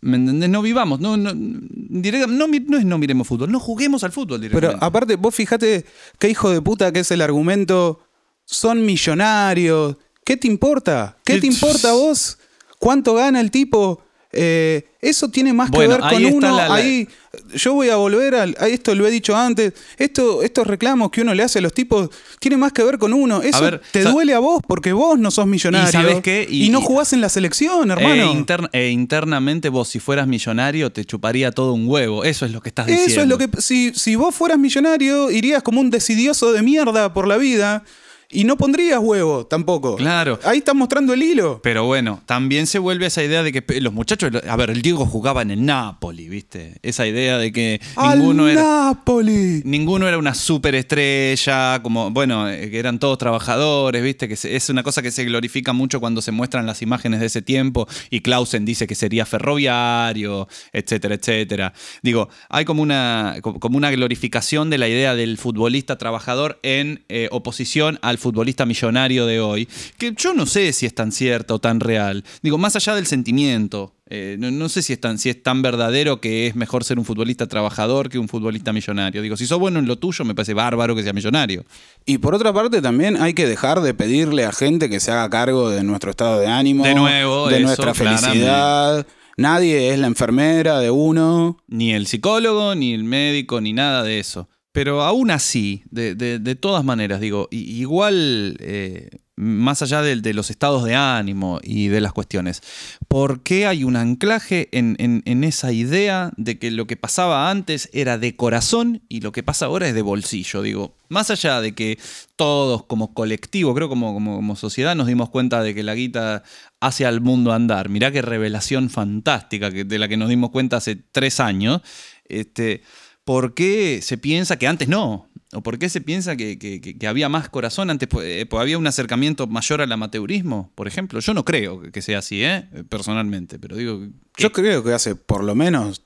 ¿me 0.02 0.18
entendés? 0.18 0.50
No 0.50 0.62
vivamos, 0.62 1.00
no, 1.00 1.16
no, 1.18 1.32
directa- 1.34 2.28
no, 2.28 2.48
no 2.48 2.78
es 2.78 2.86
no 2.86 2.98
miremos 2.98 3.28
fútbol, 3.28 3.52
no 3.52 3.60
juguemos 3.60 4.04
al 4.04 4.12
fútbol 4.12 4.40
Pero 4.42 4.50
directamente. 4.60 4.86
aparte, 4.86 5.16
vos 5.16 5.34
fijate 5.34 5.86
qué 6.20 6.30
hijo 6.30 6.50
de 6.50 6.62
puta 6.62 6.92
que 6.92 7.00
es 7.00 7.12
el 7.12 7.22
argumento. 7.22 8.02
Son 8.46 8.86
millonarios. 8.86 9.96
¿Qué 10.26 10.36
te 10.38 10.48
importa? 10.48 11.18
¿Qué 11.24 11.36
te 11.36 11.42
¿Qué- 11.42 11.48
importa 11.48 11.90
a 11.92 11.94
vos? 11.94 12.38
¿Cuánto 12.80 13.14
gana 13.16 13.40
el 13.42 13.52
tipo? 13.52 14.02
Eh, 14.34 14.90
eso 15.02 15.30
tiene 15.30 15.54
más 15.54 15.72
Bueno, 15.72 15.96
que 15.96 16.02
ver 16.02 16.14
con 16.14 16.26
uno. 16.36 16.56
la- 16.56 16.68
la- 16.68 16.76
Ahí, 16.76 17.08
yo 17.56 17.74
voy 17.74 17.90
a 17.90 17.96
volver 17.96 18.36
al- 18.36 18.58
a, 18.60 18.68
esto, 18.68 18.94
lo 18.94 19.08
he 19.08 19.10
dicho 19.10 19.36
antes. 19.36 19.74
Esto, 19.98 20.44
estos 20.44 20.68
reclamos 20.68 21.10
que 21.12 21.22
uno 21.22 21.34
le 21.34 21.44
hace 21.44 21.60
a 21.60 21.62
los 21.62 21.74
tipos 21.74 22.10
tiene 22.40 22.58
más 22.58 22.74
que 22.74 22.84
ver 22.84 22.98
con 23.00 23.14
uno. 23.14 23.42
Eso 23.42 23.62
ver, 23.62 23.82
te 23.92 24.04
duele 24.04 24.34
a 24.34 24.40
vos 24.40 24.62
porque 24.68 24.92
vos 24.92 25.18
no 25.18 25.32
sos 25.32 25.48
millonario. 25.48 25.88
¿Y 25.88 25.92
sabés 25.92 26.22
qué? 26.22 26.46
Y, 26.48 26.66
Y- 26.66 26.70
no 26.70 26.82
jugás 26.82 27.14
en 27.14 27.22
la 27.22 27.30
selección, 27.30 27.90
hermano. 27.90 28.46
E, 28.74 28.80
e 28.80 28.90
internamente 28.90 29.70
vos, 29.70 29.88
si 29.88 30.00
fueras 30.00 30.28
millonario, 30.28 30.92
te 30.92 31.06
chuparía 31.06 31.52
todo 31.52 31.72
un 31.74 31.88
huevo. 31.88 32.26
Eso 32.26 32.46
es 32.46 32.52
lo 32.52 32.62
que 32.62 32.70
estás 32.70 32.86
diciendo. 32.88 33.10
Eso 33.12 33.22
es 33.22 33.28
lo 33.28 33.38
que. 33.38 33.50
Si, 33.62 33.94
si 33.96 34.16
vos 34.18 34.36
fueras 34.36 34.60
millonario, 34.60 35.32
irías 35.32 35.64
como 35.64 35.80
un 35.80 35.90
decidioso 35.90 36.52
de 36.52 36.62
mierda 36.64 37.14
por 37.14 37.28
la 37.28 37.38
vida 37.38 37.84
y 38.30 38.44
no 38.44 38.58
pondrías 38.58 39.00
huevo 39.02 39.46
tampoco. 39.46 39.96
Claro. 39.96 40.40
Ahí 40.44 40.60
estás 40.60 40.76
mostrando 40.76 41.14
el 41.14 41.24
hilo. 41.24 41.62
Pero 41.64 41.86
bueno, 41.86 42.22
también 42.26 42.68
se 42.68 42.80
vuelve 42.80 43.06
esa 43.06 43.24
idea 43.24 43.44
de 43.44 43.52
que 43.52 43.80
los 43.80 43.94
muchachos. 43.94 44.32
A 44.48 44.56
ver, 44.56 44.70
el 44.70 44.82
Diego 44.82 45.06
jugaba 45.06 45.42
en 45.42 45.52
el 45.52 45.66
Napoli, 45.66 46.28
¿viste? 46.30 46.76
Esa 46.82 47.08
idea 47.08 47.38
de 47.38 47.52
que 47.52 47.80
ninguno 48.14 48.44
¡Al 48.46 48.50
era. 48.52 48.62
Napoli! 48.64 49.62
Ninguno 49.64 50.08
era 50.08 50.18
una 50.18 50.34
superestrella, 50.34 51.82
como, 51.84 52.12
bueno, 52.12 52.50
eh, 52.50 52.70
que 52.70 52.80
eran 52.80 53.00
todos 53.00 53.18
trabajadores, 53.18 54.04
¿viste? 54.04 54.28
Que 54.28 54.34
es 54.42 54.70
una 54.70 54.84
cosa 54.84 55.02
que 55.02 55.12
se 55.12 55.24
glorifica 55.26 55.74
mucho 55.74 56.00
cuando 56.00 56.22
se 56.22 56.32
muestran 56.32 56.66
las 56.66 56.82
imágenes 56.82 57.20
de 57.20 57.28
ese 57.28 57.42
tiempo 57.42 57.88
y 58.10 58.22
Clausen 58.22 58.66
dice 58.66 58.88
que 58.88 58.96
sería 58.96 59.26
ferroviario, 59.26 60.48
etcétera, 60.74 61.16
etcétera. 61.16 61.74
Digo, 62.02 62.30
hay 62.50 62.66
como 62.66 62.82
una, 62.82 63.38
co- 63.42 63.60
como 63.60 63.78
una 63.78 63.92
glorificación 63.92 64.70
de 64.70 64.78
la 64.78 64.88
idea 64.88 65.16
del 65.16 65.38
futbolista 65.38 65.98
trabajador 65.98 66.60
en 66.64 67.06
eh, 67.10 67.28
oposición 67.32 68.00
al 68.02 68.17
futbolista 68.18 68.66
millonario 68.66 69.26
de 69.26 69.40
hoy, 69.40 69.68
que 69.98 70.14
yo 70.16 70.34
no 70.34 70.46
sé 70.46 70.74
si 70.74 70.86
es 70.86 70.94
tan 70.96 71.12
cierto 71.12 71.56
o 71.56 71.60
tan 71.60 71.80
real. 71.80 72.24
Digo, 72.42 72.58
más 72.58 72.76
allá 72.76 72.96
del 72.96 73.06
sentimiento. 73.06 73.94
eh, 74.10 74.38
no, 74.40 74.52
no 74.52 74.70
sé 74.70 74.82
si 74.82 74.94
es, 74.94 75.02
tan, 75.02 75.18
si 75.18 75.30
es 75.30 75.44
tan 75.44 75.62
verdadero 75.62 76.22
que 76.22 76.48
es 76.48 76.56
mejor 76.56 76.84
ser 76.84 76.98
un 76.98 77.04
futbolista 77.06 77.48
trabajador 77.48 78.10
que 78.10 78.18
un 78.18 78.30
futbolista 78.30 78.72
millonario. 78.72 79.22
Digo, 79.22 79.36
si 79.36 79.46
sos 79.46 79.60
bueno 79.60 79.80
en 79.80 79.86
lo 79.88 79.98
tuyo, 79.98 80.24
me 80.24 80.34
parece 80.34 80.54
bárbaro 80.54 80.96
que 80.96 81.04
sea 81.04 81.12
millonario. 81.14 81.66
Y 82.06 82.20
por 82.20 82.34
otra 82.34 82.54
parte, 82.54 82.82
también 82.82 83.22
hay 83.22 83.34
que 83.34 83.46
dejar 83.46 83.82
de 83.82 83.94
pedirle 83.94 84.46
a 84.46 84.52
gente 84.54 84.90
que 84.90 85.00
se 85.00 85.12
haga 85.12 85.30
cargo 85.30 85.70
de 85.70 85.84
nuestro 85.84 86.12
estado 86.12 86.40
de 86.40 86.48
ánimo, 86.48 86.86
De 86.86 86.96
nuevo, 86.96 87.50
de 87.50 87.58
eso, 87.58 87.66
nuestra 87.66 87.94
felicidad. 87.94 89.06
Nadie 89.36 89.92
es 89.94 90.00
la 90.00 90.08
enfermera 90.08 90.80
de 90.80 90.90
uno. 90.90 91.58
Ni 91.68 91.94
el 91.94 92.08
psicólogo, 92.08 92.74
ni 92.76 92.94
el 92.94 93.04
médico, 93.04 93.62
ni 93.62 93.74
nada 93.74 94.04
de 94.04 94.20
eso. 94.20 94.50
Pero 94.78 95.02
aún 95.02 95.32
así, 95.32 95.82
de, 95.90 96.14
de- 96.14 96.56
todas 96.56 96.86
maneras, 96.86 97.20
digo, 97.20 97.48
igual, 97.50 98.58
eh, 98.60 99.10
más 99.36 99.82
allá 99.82 100.04
de, 100.04 100.18
de 100.18 100.36
los 100.36 100.52
estados 100.52 100.84
de 100.84 100.94
ánimo 100.94 101.60
y 101.64 101.88
de 101.88 102.00
las 102.00 102.14
cuestiones, 102.14 102.62
¿por 103.08 103.42
qué 103.42 103.66
hay 103.66 103.84
un 103.84 103.96
anclaje 103.96 104.70
en, 104.72 104.96
en- 105.00 105.24
en 105.26 105.44
esa 105.44 105.72
idea 105.72 106.32
de 106.38 106.60
que 106.60 106.70
lo 106.70 106.86
que 106.86 106.96
pasaba 106.96 107.50
antes 107.50 107.90
era 107.92 108.20
de 108.20 108.36
corazón 108.36 109.02
y 109.10 109.22
lo 109.22 109.32
que 109.32 109.42
pasa 109.42 109.66
ahora 109.66 109.88
es 109.88 109.96
de 109.96 110.04
bolsillo? 110.04 110.62
Digo, 110.62 110.94
más 111.10 111.32
allá 111.32 111.60
de 111.60 111.74
que 111.74 111.98
todos 112.36 112.84
como 112.86 113.16
colectivo, 113.16 113.74
creo 113.74 113.90
como, 113.90 114.14
como, 114.14 114.36
como 114.36 114.56
sociedad, 114.56 114.96
nos 114.96 115.08
dimos 115.08 115.32
cuenta 115.32 115.64
de 115.64 115.74
que 115.74 115.82
la 115.82 115.96
guita 115.96 116.44
hace 116.82 117.08
al 117.08 117.20
mundo 117.20 117.52
andar. 117.52 117.90
Mirá 117.90 118.12
qué 118.12 118.22
revelación 118.22 118.92
fantástica 118.92 119.72
que, 119.72 119.86
de 119.86 119.98
la 119.98 120.08
que 120.08 120.18
nos 120.18 120.30
dimos 120.30 120.52
cuenta 120.52 120.78
hace 120.78 120.96
tres 120.96 121.40
años. 121.40 121.82
Este, 122.30 122.84
¿Por 123.28 123.54
qué 123.54 124.00
se 124.02 124.18
piensa 124.18 124.58
que 124.58 124.68
antes 124.68 124.88
no? 124.88 125.28
¿O 125.52 125.62
por 125.62 125.78
qué 125.78 125.90
se 125.90 126.00
piensa 126.00 126.38
que, 126.38 126.58
que- 126.58 127.08
había 127.08 127.28
más 127.28 127.50
corazón 127.50 127.90
antes? 127.90 128.08
pues, 128.08 128.26
eh, 128.26 128.46
pues 128.46 128.62
había 128.62 128.78
un 128.78 128.88
acercamiento 128.88 129.48
mayor 129.48 129.82
al 129.82 129.92
amateurismo, 129.92 130.72
por 130.76 130.88
ejemplo. 130.88 131.20
Yo 131.20 131.34
no 131.34 131.44
creo 131.44 131.82
que 131.92 132.02
sea 132.02 132.20
así, 132.20 132.42
¿eh? 132.42 132.70
personalmente, 132.88 133.60
pero 133.60 133.76
digo... 133.76 134.08
Yo 134.38 134.54
creo 134.54 134.82
que 134.82 134.94
hace 134.94 135.16
por 135.16 135.44
lo 135.44 135.56
menos, 135.56 136.04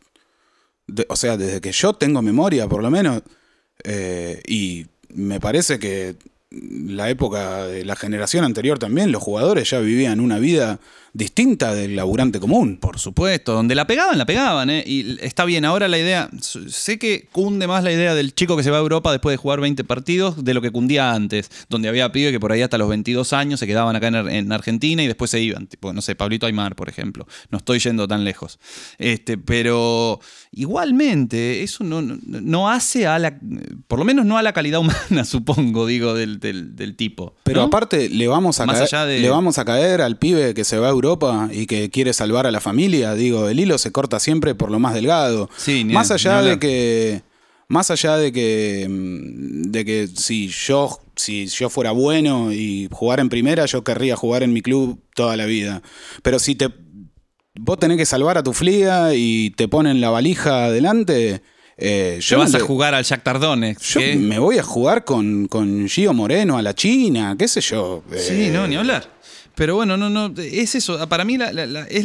de- 0.87 1.05
o 1.09 1.15
sea, 1.15 1.37
desde 1.37 1.61
que 1.61 1.71
yo 1.71 1.93
tengo 1.93 2.23
memoria, 2.23 2.67
por 2.67 2.81
lo 2.81 2.89
menos, 2.89 3.21
eh, 3.83 4.41
y 4.47 4.87
me 5.13 5.39
parece 5.39 5.77
que 5.77 6.15
la 6.49 7.07
época 7.11 7.67
de 7.67 7.85
la 7.85 7.95
generación 7.95 8.45
anterior 8.45 8.79
también, 8.79 9.11
los 9.11 9.21
jugadores 9.21 9.69
ya 9.69 9.79
vivían 9.79 10.19
una 10.19 10.39
vida 10.39 10.79
distinta 11.13 11.73
del 11.73 11.95
laburante 11.95 12.39
común. 12.39 12.77
Por 12.77 12.97
supuesto, 12.99 13.53
donde 13.53 13.75
la 13.75 13.85
pegaban, 13.87 14.17
la 14.17 14.25
pegaban, 14.25 14.69
¿eh? 14.69 14.83
Y 14.85 15.17
está 15.21 15.43
bien, 15.45 15.65
ahora 15.65 15.87
la 15.87 15.97
idea, 15.99 16.29
sé 16.39 16.97
que 16.97 17.27
cunde 17.31 17.67
más 17.67 17.83
la 17.83 17.91
idea 17.91 18.15
del 18.15 18.33
chico 18.33 18.55
que 18.55 18.63
se 18.63 18.71
va 18.71 18.77
a 18.77 18.81
Europa 18.81 19.11
después 19.11 19.33
de 19.33 19.37
jugar 19.37 19.59
20 19.59 19.83
partidos 19.83 20.43
de 20.45 20.53
lo 20.53 20.61
que 20.61 20.71
cundía 20.71 21.11
antes, 21.13 21.49
donde 21.69 21.89
había 21.89 22.11
pibes 22.11 22.31
que 22.31 22.39
por 22.39 22.51
ahí 22.51 22.61
hasta 22.61 22.77
los 22.77 22.87
22 22.87 23.33
años 23.33 23.59
se 23.59 23.67
quedaban 23.67 23.95
acá 23.95 24.07
en, 24.07 24.15
Ar- 24.15 24.29
en 24.29 24.51
Argentina 24.53 25.03
y 25.03 25.07
después 25.07 25.29
se 25.31 25.41
iban, 25.41 25.67
tipo, 25.67 25.91
no 25.91 26.01
sé, 26.01 26.15
Pablito 26.15 26.45
Aymar, 26.45 26.75
por 26.75 26.87
ejemplo. 26.87 27.27
No 27.49 27.57
estoy 27.57 27.79
yendo 27.79 28.07
tan 28.07 28.23
lejos. 28.23 28.59
Este, 28.97 29.37
pero 29.37 30.19
igualmente, 30.71 31.63
eso 31.63 31.83
no, 31.83 32.01
no, 32.01 32.17
no 32.25 32.69
hace 32.69 33.05
a 33.07 33.19
la, 33.19 33.37
por 33.87 33.99
lo 33.99 34.05
menos 34.05 34.25
no 34.25 34.37
a 34.37 34.41
la 34.43 34.53
calidad 34.53 34.79
humana, 34.79 35.25
supongo, 35.25 35.85
digo, 35.85 36.13
del, 36.13 36.39
del- 36.39 36.75
del 36.75 36.95
tipo. 36.95 37.35
Pero 37.43 37.61
¿no? 37.61 37.67
aparte, 37.67 38.07
le 38.09 38.27
vamos, 38.27 38.59
a 38.61 38.65
Más 38.65 38.77
caer, 38.77 38.87
allá 38.95 39.05
de- 39.05 39.19
le 39.19 39.29
vamos 39.29 39.57
a 39.57 39.65
caer 39.65 40.01
al 40.01 40.17
pibe 40.17 40.53
que 40.53 40.63
se 40.63 40.77
va 40.77 40.87
a 40.87 40.89
Europa 40.91 41.00
y 41.51 41.65
que 41.65 41.89
quiere 41.89 42.13
salvar 42.13 42.47
a 42.47 42.51
la 42.51 42.59
familia. 42.61 43.13
Digo, 43.15 43.49
el 43.49 43.59
hilo 43.59 43.77
se 43.77 43.91
corta 43.91 44.19
siempre 44.19 44.55
por 44.55 44.71
lo 44.71 44.79
más 44.79 44.93
delgado. 44.93 45.49
Sí, 45.57 45.83
ni- 45.83 45.93
más 45.93 46.09
ni 46.09 46.13
allá 46.15 46.41
de 46.41 46.59
que. 46.59 47.21
Más 47.67 47.89
allá 47.91 48.17
de 48.17 48.31
que. 48.31 48.87
mm, 48.89 49.71
de 49.71 49.85
que 49.85 50.07
si 50.07 50.47
yo. 50.47 50.99
Si 51.15 51.45
yo 51.47 51.69
fuera 51.69 51.91
bueno 51.91 52.51
y 52.51 52.87
jugar 52.91 53.19
en 53.19 53.29
primera, 53.29 53.65
yo 53.65 53.83
querría 53.83 54.15
jugar 54.15 54.43
en 54.43 54.53
mi 54.53 54.61
club 54.61 54.99
toda 55.15 55.35
la 55.37 55.45
vida. 55.45 55.81
Pero 56.23 56.39
si 56.39 56.55
te. 56.55 56.69
Vos 57.59 57.77
tenés 57.79 57.97
que 57.97 58.05
salvar 58.05 58.37
a 58.37 58.43
tu 58.43 58.53
fliga 58.53 59.13
y 59.13 59.49
te 59.51 59.67
ponen 59.67 59.99
la 60.01 60.09
valija 60.09 60.65
adelante. 60.65 61.41
eh, 61.77 62.17
yo 62.21 62.37
vas 62.39 62.53
a 62.55 62.59
jugar 62.59 62.93
al 62.95 63.03
Shakhtar 63.03 63.39
Donetsk. 63.39 63.81
yo 63.81 64.01
me 64.19 64.39
voy 64.39 64.57
a 64.57 64.63
jugar 64.63 65.03
con, 65.03 65.47
con 65.47 65.87
Gio 65.89 66.13
Moreno 66.13 66.57
a 66.57 66.61
la 66.61 66.73
China, 66.75 67.35
qué 67.37 67.47
sé 67.47 67.59
yo. 67.61 68.03
Sí, 68.15 68.45
eh, 68.45 68.51
no, 68.53 68.67
ni 68.67 68.75
hablar. 68.75 69.05
Pero 69.61 69.75
bueno, 69.75 69.95
no, 69.95 70.09
no, 70.09 70.33
es 70.41 70.73
eso. 70.73 71.07
Para 71.07 71.23
mí 71.23 71.37
la- 71.37 71.53
la- 71.53 71.67
la- 71.67 71.83
es 71.83 72.03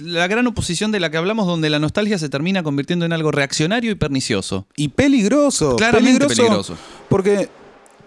la, 0.00 0.26
gran 0.26 0.44
oposición 0.48 0.90
de 0.90 0.98
la 0.98 1.08
que 1.08 1.16
hablamos, 1.18 1.46
donde 1.46 1.70
la 1.70 1.78
nostalgia 1.78 2.18
se 2.18 2.28
termina 2.28 2.64
convirtiendo 2.64 3.04
en 3.04 3.12
algo 3.12 3.30
reaccionario 3.30 3.92
y 3.92 3.94
pernicioso. 3.94 4.66
Y 4.76 4.88
peligroso. 4.88 5.76
Claramente 5.76 6.26
peligroso. 6.26 6.76
Porque 7.08 7.48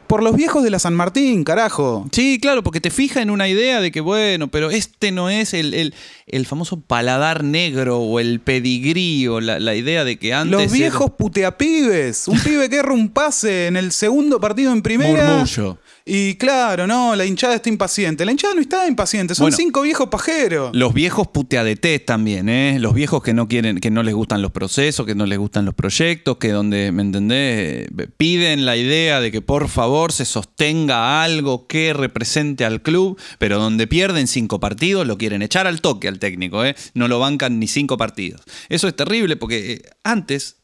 por 0.07 0.21
los 0.21 0.35
viejos 0.35 0.63
de 0.63 0.69
la 0.71 0.79
San 0.79 0.95
Martín, 0.95 1.45
carajo. 1.45 2.09
Sí, 2.11 2.39
claro, 2.41 2.61
porque 2.61 2.81
te 2.81 2.89
fija 2.89 3.21
en 3.21 3.29
una 3.29 3.47
idea 3.47 3.79
de 3.79 3.89
que, 3.91 4.01
bueno, 4.01 4.49
pero 4.49 4.69
este 4.69 5.13
no 5.13 5.29
es 5.29 5.53
el, 5.53 5.73
el- 5.75 5.93
el 6.27 6.45
famoso 6.45 6.81
paladar 6.81 7.45
negro 7.45 7.99
o 7.99 8.19
el 8.19 8.41
pedigrí 8.41 9.27
o 9.29 9.39
la, 9.39 9.61
la 9.61 9.75
idea 9.75 10.03
de 10.03 10.19
que 10.19 10.33
antes. 10.33 10.51
Los 10.51 10.71
viejos 10.73 11.11
puteapibes. 11.11 12.27
Un 12.27 12.37
pibe 12.41 12.69
que 12.69 12.75
erra 12.77 12.91
un 12.93 13.07
pase 13.09 13.67
en 13.67 13.77
el 13.77 13.93
segundo 13.93 14.41
partido 14.41 14.73
en 14.73 14.81
primera. 14.81 15.25
Murmullo. 15.37 15.77
Y 16.11 16.35
claro, 16.37 16.87
no, 16.87 17.15
la 17.15 17.23
hinchada 17.23 17.53
está 17.53 17.69
impaciente. 17.69 18.25
La 18.25 18.31
hinchada 18.31 18.55
no 18.55 18.61
está 18.61 18.87
impaciente, 18.87 19.35
son 19.35 19.43
Bueno. 19.45 19.57
cinco 19.57 19.81
viejos 19.83 20.09
pajeros. 20.09 20.71
Los 20.73 20.91
viejos 20.95 21.27
puteadetés 21.27 22.03
también, 22.03 22.49
¿eh? 22.49 22.79
Los 22.79 22.95
viejos 22.95 23.21
que 23.21 23.35
no 23.35 23.47
quieren, 23.47 23.79
que 23.79 23.91
no 23.91 24.01
les 24.01 24.15
gustan 24.15 24.41
los 24.41 24.51
procesos, 24.51 25.05
que 25.05 25.13
no 25.13 25.27
les 25.27 25.37
gustan 25.37 25.65
los 25.65 25.75
proyectos, 25.75 26.37
que 26.37 26.49
donde, 26.49 26.91
¿me 26.91 27.03
entendés? 27.03 27.89
Piden 28.17 28.65
la 28.65 28.75
idea 28.75 29.19
de 29.21 29.31
que 29.31 29.41
por 29.43 29.69
favor 29.69 30.11
se 30.11 30.25
sostenga 30.25 31.21
algo 31.23 31.67
que 31.67 31.93
represente 31.93 32.65
al 32.65 32.81
club, 32.81 33.19
pero 33.37 33.59
donde 33.59 33.85
pierden 33.85 34.25
cinco 34.25 34.59
partidos 34.59 35.05
lo 35.05 35.17
quieren 35.19 35.43
echar 35.43 35.67
al 35.67 35.79
toque 35.79 36.07
al 36.07 36.17
técnico, 36.17 36.65
¿eh? 36.65 36.75
No 36.95 37.07
lo 37.07 37.19
bancan 37.19 37.59
ni 37.59 37.67
cinco 37.67 37.97
partidos. 37.97 38.41
Eso 38.69 38.87
es 38.87 38.95
terrible 38.95 39.35
porque 39.35 39.73
eh, 39.73 39.81
antes 40.03 40.55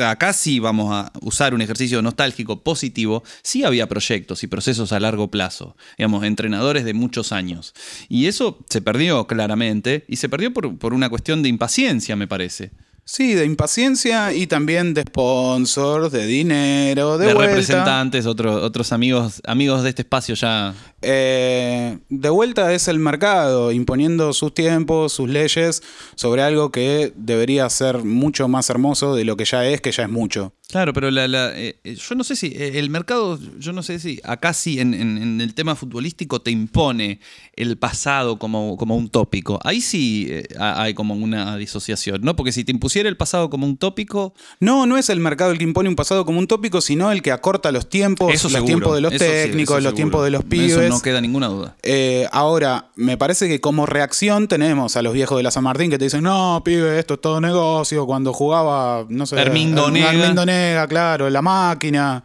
acá 0.00 0.32
sí 0.32 0.58
vamos 0.58 0.92
a 0.92 1.12
usar 1.20 1.54
un 1.54 1.62
ejercicio 1.62 2.00
nostálgico 2.02 2.62
positivo, 2.62 3.22
sí 3.42 3.64
había 3.64 3.88
proyectos 3.88 4.42
y 4.42 4.46
procesos 4.46 4.92
a 4.92 5.00
largo 5.00 5.30
plazo, 5.30 5.76
digamos, 5.98 6.24
entrenadores 6.24 6.84
de 6.84 6.94
muchos 6.94 7.32
años. 7.32 7.74
Y 8.08 8.26
eso 8.26 8.58
se 8.68 8.80
perdió 8.80 9.26
claramente, 9.26 10.04
y 10.08 10.16
se 10.16 10.28
perdió 10.28 10.52
por, 10.52 10.78
por 10.78 10.94
una 10.94 11.08
cuestión 11.08 11.42
de 11.42 11.48
impaciencia, 11.48 12.16
me 12.16 12.26
parece. 12.26 12.72
Sí, 13.06 13.34
de 13.34 13.44
impaciencia 13.44 14.32
y 14.32 14.46
también 14.46 14.94
de 14.94 15.02
sponsors, 15.02 16.10
de 16.10 16.26
dinero, 16.26 17.18
de, 17.18 17.26
De, 17.26 17.34
vuelta. 17.34 17.50
representantes, 17.50 18.24
otros 18.24 18.62
otros 18.62 18.92
amigos, 18.92 19.42
amigos 19.46 19.82
de 19.82 19.90
este 19.90 20.02
espacio 20.02 20.34
ya. 20.34 20.74
Eh, 21.04 21.98
de 22.08 22.28
vuelta 22.30 22.72
es 22.72 22.88
el 22.88 22.98
mercado 22.98 23.72
imponiendo 23.72 24.32
sus 24.32 24.54
tiempos, 24.54 25.12
sus 25.12 25.28
leyes 25.28 25.82
sobre 26.14 26.42
algo 26.42 26.70
que 26.72 27.12
debería 27.16 27.68
ser 27.70 28.04
mucho 28.04 28.48
más 28.48 28.70
hermoso 28.70 29.14
de 29.14 29.24
lo 29.24 29.36
que 29.36 29.44
ya 29.44 29.66
es, 29.66 29.80
que 29.80 29.92
ya 29.92 30.04
es 30.04 30.10
mucho. 30.10 30.52
Claro, 30.68 30.92
pero 30.94 31.10
la, 31.10 31.28
la, 31.28 31.52
eh, 31.56 31.76
eh, 31.84 31.94
yo 31.94 32.14
no 32.14 32.24
sé 32.24 32.36
si 32.36 32.52
el 32.56 32.88
mercado, 32.90 33.38
yo 33.58 33.72
no 33.72 33.82
sé 33.82 33.98
si 34.00 34.18
acá 34.24 34.54
sí 34.54 34.80
en, 34.80 34.94
en- 34.94 35.18
en 35.18 35.40
el 35.40 35.54
tema 35.54 35.76
futbolístico 35.76 36.40
te 36.40 36.50
impone 36.50 37.20
el 37.54 37.76
pasado 37.76 38.38
como, 38.38 38.76
como 38.76 38.96
un 38.96 39.08
tópico. 39.10 39.60
Ahí 39.62 39.80
sí 39.82 40.26
eh, 40.30 40.44
ha- 40.58 40.82
hay 40.82 40.94
como 40.94 41.14
una 41.14 41.56
disociación, 41.58 42.22
¿no? 42.22 42.34
Porque 42.34 42.50
si 42.50 42.64
te 42.64 42.72
impusiera 42.72 43.08
el 43.08 43.16
pasado 43.16 43.50
como 43.50 43.66
un 43.66 43.76
tópico, 43.76 44.34
No, 44.58 44.86
no 44.86 44.96
es 44.96 45.10
el 45.10 45.20
mercado 45.20 45.52
el 45.52 45.58
que 45.58 45.64
impone 45.64 45.88
un 45.90 45.96
pasado 45.96 46.24
como 46.24 46.38
un 46.38 46.46
tópico, 46.46 46.80
sino 46.80 47.12
el 47.12 47.20
que 47.22 47.30
acorta 47.30 47.70
los 47.70 47.88
tiempos, 47.88 48.32
eso 48.32 48.44
los 48.48 48.52
seguro. 48.54 48.66
tiempos 48.66 48.94
de 48.96 49.00
los 49.02 49.12
Eso 49.12 49.24
técnicos, 49.24 49.74
los 49.76 49.82
seguro. 49.82 49.96
tiempos 49.96 50.24
de 50.24 50.30
los 50.30 50.44
pibes. 50.44 50.93
No 50.94 51.02
queda 51.02 51.20
ninguna 51.20 51.48
duda. 51.48 51.76
Eh, 51.82 52.26
ahora, 52.32 52.86
me 52.96 53.16
parece 53.16 53.48
que 53.48 53.60
como 53.60 53.86
reacción 53.86 54.48
tenemos 54.48 54.96
a 54.96 55.02
los 55.02 55.12
viejos 55.12 55.36
de 55.36 55.42
la 55.42 55.50
San 55.50 55.64
Martín 55.64 55.90
que 55.90 55.98
te 55.98 56.04
dicen, 56.04 56.22
no, 56.22 56.62
pibe, 56.64 56.98
esto 56.98 57.14
es 57.14 57.20
todo 57.20 57.40
negocio. 57.40 58.06
Cuando 58.06 58.32
jugaba, 58.32 59.04
no 59.08 59.26
sé, 59.26 59.36
Hermindo 59.40 59.88
Her- 59.88 59.92
Nega. 59.92 60.10
Hermindo 60.12 60.46
Nega, 60.46 60.86
claro, 60.86 61.28
la 61.30 61.42
máquina. 61.42 62.22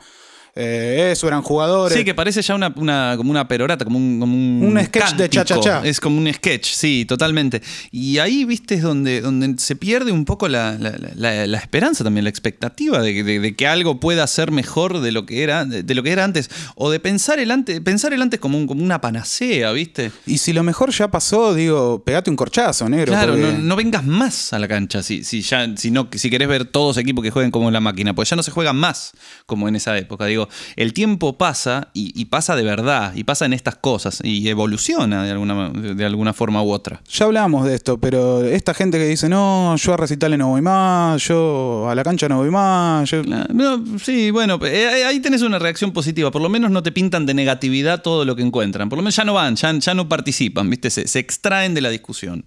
Eh, 0.62 1.10
eso 1.14 1.28
eran 1.28 1.42
jugadores. 1.42 1.98
Sí, 1.98 2.04
que 2.04 2.14
parece 2.14 2.42
ya 2.42 2.54
una, 2.56 2.74
una- 2.76 3.14
como 3.18 3.32
una 3.32 3.48
perorata, 3.48 3.86
como 3.86 3.98
un, 3.98 4.20
como 4.20 4.34
un, 4.36 4.64
Un 4.78 4.86
sketch 4.86 5.14
de 5.16 5.30
cha-cha-cha. 5.30 5.82
Es 5.86 6.00
como 6.00 6.18
un 6.18 6.32
sketch, 6.34 6.66
sí, 6.74 7.06
totalmente. 7.08 7.62
Y 7.92 8.18
ahí, 8.18 8.44
viste, 8.46 8.76
es 8.76 8.82
donde, 8.82 9.22
donde 9.22 9.56
se 9.58 9.76
pierde 9.76 10.12
un 10.12 10.26
poco 10.26 10.48
la, 10.50 10.74
la- 10.78 10.96
la- 11.16 11.48
la 11.48 11.58
esperanza 11.58 12.04
también, 12.04 12.26
la 12.26 12.30
expectativa 12.30 13.02
de, 13.02 13.14
que- 13.14 13.24
de- 13.24 13.40
de 13.40 13.56
que 13.56 13.68
algo 13.68 14.00
pueda 14.00 14.28
ser 14.28 14.52
mejor 14.52 15.00
de 15.00 15.12
lo 15.14 15.26
que 15.26 15.44
era, 15.44 15.64
de, 15.66 15.84
de 15.84 15.96
lo 15.96 16.04
que 16.04 16.12
era 16.12 16.24
antes. 16.26 16.50
O 16.76 16.90
de 16.92 17.00
pensar 17.00 17.40
el 17.40 17.52
antes, 17.52 17.80
pensar 17.82 18.12
el 18.14 18.22
antes 18.22 18.40
como, 18.40 18.58
un- 18.58 18.68
como 18.68 18.84
una 18.84 19.00
panacea, 19.00 19.72
¿viste? 19.72 20.12
Y 20.26 20.40
si 20.40 20.52
lo 20.52 20.64
mejor 20.64 20.92
ya 20.92 21.10
pasó, 21.10 21.54
digo, 21.54 22.04
pegate 22.04 22.30
un 22.30 22.36
corchazo, 22.36 22.90
negro. 22.90 23.14
Claro, 23.14 23.34
porque- 23.34 23.54
no, 23.54 23.58
no 23.60 23.76
vengas 23.78 24.04
más 24.06 24.52
a 24.52 24.60
la 24.60 24.68
cancha 24.68 25.02
si, 25.04 25.24
si 25.24 25.42
ya, 25.42 25.68
si, 25.78 25.92
no, 25.92 26.10
si 26.12 26.30
querés 26.30 26.48
ver 26.50 26.66
todos 26.66 26.98
equipos 26.98 27.24
que 27.24 27.32
jueguen 27.32 27.52
como 27.52 27.72
la 27.72 27.80
máquina, 27.80 28.14
pues 28.14 28.30
ya 28.30 28.36
no 28.36 28.44
se 28.44 28.52
juegan 28.52 28.76
más 28.76 29.12
como 29.46 29.68
en 29.70 29.76
esa 29.78 29.98
época. 29.98 30.26
Digo, 30.26 30.49
el 30.76 30.94
tiempo 30.94 31.38
pasa 31.38 31.90
y, 31.94 32.12
y 32.20 32.26
pasa 32.26 32.56
de 32.56 32.64
verdad, 32.64 33.14
y 33.16 33.24
pasa 33.24 33.46
en 33.46 33.54
estas 33.54 33.76
cosas, 33.76 34.20
y 34.24 34.48
evoluciona 34.50 35.24
de 35.24 35.32
alguna, 35.32 35.70
de 35.70 36.06
alguna 36.06 36.34
forma 36.34 36.62
u 36.64 36.72
otra. 36.72 37.02
Ya 37.10 37.26
hablamos 37.26 37.66
de 37.66 37.76
esto, 37.76 38.00
pero 38.00 38.44
esta 38.44 38.74
gente 38.74 38.98
que 38.98 39.06
dice, 39.06 39.30
no, 39.30 39.76
yo 39.76 39.94
a 39.94 39.98
recitales 39.98 40.38
no 40.40 40.50
voy 40.50 40.62
más, 40.62 41.24
yo 41.28 41.88
a 41.90 41.96
la 41.96 42.04
cancha 42.04 42.28
no 42.30 42.38
voy 42.38 42.52
más, 42.52 43.10
yo... 43.10 43.24
No, 43.24 43.84
sí, 44.00 44.32
bueno, 44.32 44.60
eh, 44.66 45.04
ahí 45.06 45.20
tenés 45.20 45.42
una 45.42 45.60
reacción 45.60 45.92
positiva. 45.92 46.32
Por 46.32 46.42
lo 46.42 46.50
menos 46.50 46.72
no 46.72 46.84
te 46.84 46.92
pintan 46.92 47.26
de 47.26 47.34
negatividad 47.34 48.02
todo 48.02 48.26
lo 48.26 48.36
que 48.36 48.42
encuentran. 48.42 48.90
Por 48.90 48.98
lo 48.98 49.04
menos 49.04 49.16
ya 49.16 49.24
no 49.24 49.34
van, 49.34 49.56
ya, 49.56 49.78
ya 49.78 49.94
no 49.94 50.08
participan, 50.08 50.70
¿viste? 50.70 50.90
Se, 50.90 51.08
se 51.08 51.20
extraen 51.20 51.74
de 51.74 51.82
la 51.82 51.90
discusión. 51.90 52.46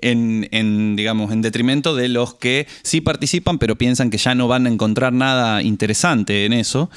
En, 0.00 0.48
en, 0.52 0.96
digamos, 0.96 1.32
en 1.32 1.42
detrimento 1.42 1.94
de 1.94 2.08
los 2.08 2.34
que 2.34 2.66
sí 2.82 3.00
participan, 3.00 3.58
pero 3.58 3.76
piensan 3.76 4.10
que 4.10 4.18
ya 4.18 4.34
no 4.34 4.48
van 4.48 4.66
a 4.66 4.70
encontrar 4.70 5.12
nada 5.12 5.62
interesante 5.62 6.44
en 6.44 6.52
eso. 6.52 6.90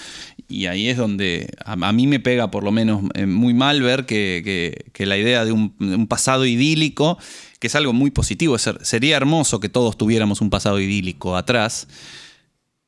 Y 0.48 0.68
ahí 0.68 0.90
es 0.90 0.98
donde 0.98 1.50
a, 1.64 1.76
mí 1.92 2.08
me 2.08 2.20
pega, 2.20 2.52
por 2.52 2.64
lo 2.64 2.72
menos, 2.72 3.04
eh, 3.16 3.26
muy 3.26 3.54
mal 3.54 3.82
ver 3.82 4.06
que, 4.06 4.42
que- 4.94 5.06
la 5.06 5.18
idea 5.18 5.44
de 5.46 5.52
un, 5.52 5.76
pasado 6.08 6.46
idílico, 6.46 7.18
que 7.60 7.68
es 7.68 7.76
algo 7.76 7.94
muy 7.94 8.12
positivo, 8.12 8.58
ser- 8.58 8.84
sería 8.86 9.18
hermoso 9.18 9.60
que 9.60 9.70
todos 9.70 9.98
tuviéramos 9.98 10.42
un 10.42 10.50
pasado 10.50 10.80
idílico 10.80 11.36
atrás 11.36 11.88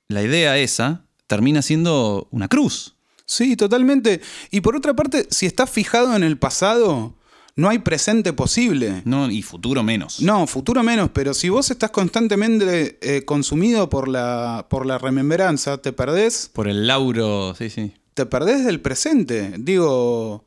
la 0.09 0.23
idea 0.23 0.57
esa 0.57 1.01
termina 1.27 1.61
siendo 1.61 2.27
una 2.31 2.47
cruz. 2.47 2.95
Sí, 3.25 3.57
totalmente. 3.57 4.21
Y 4.51 4.61
por 4.61 4.75
otra 4.75 4.93
parte, 4.95 5.27
si 5.29 5.45
estás 5.45 5.69
fijado 5.69 6.15
en 6.15 6.23
el 6.23 6.37
pasado, 6.37 7.13
no 7.57 7.67
hay 7.67 7.79
presente 7.79 8.31
posible. 8.31 9.01
No, 9.03 9.29
y 9.29 9.41
futuro 9.41 9.83
menos. 9.83 10.21
No, 10.21 10.47
futuro 10.47 10.81
menos, 10.83 11.09
pero 11.11 11.33
si 11.33 11.49
vos 11.49 11.69
estás 11.69 11.91
constantemente 11.91 12.97
eh, 13.01 13.25
consumido 13.25 13.89
por 13.89 14.07
la, 14.07 14.67
por 14.69 14.85
la 14.85 14.97
remembranza, 14.97 15.77
te 15.79 15.91
perdés, 15.91 16.49
Por 16.53 16.69
el 16.69 16.87
lauro, 16.87 17.53
sí, 17.55 17.69
sí. 17.69 17.91
te 18.13 18.25
perdés 18.25 18.63
del 18.63 18.79
presente. 18.79 19.53
Digo, 19.57 20.45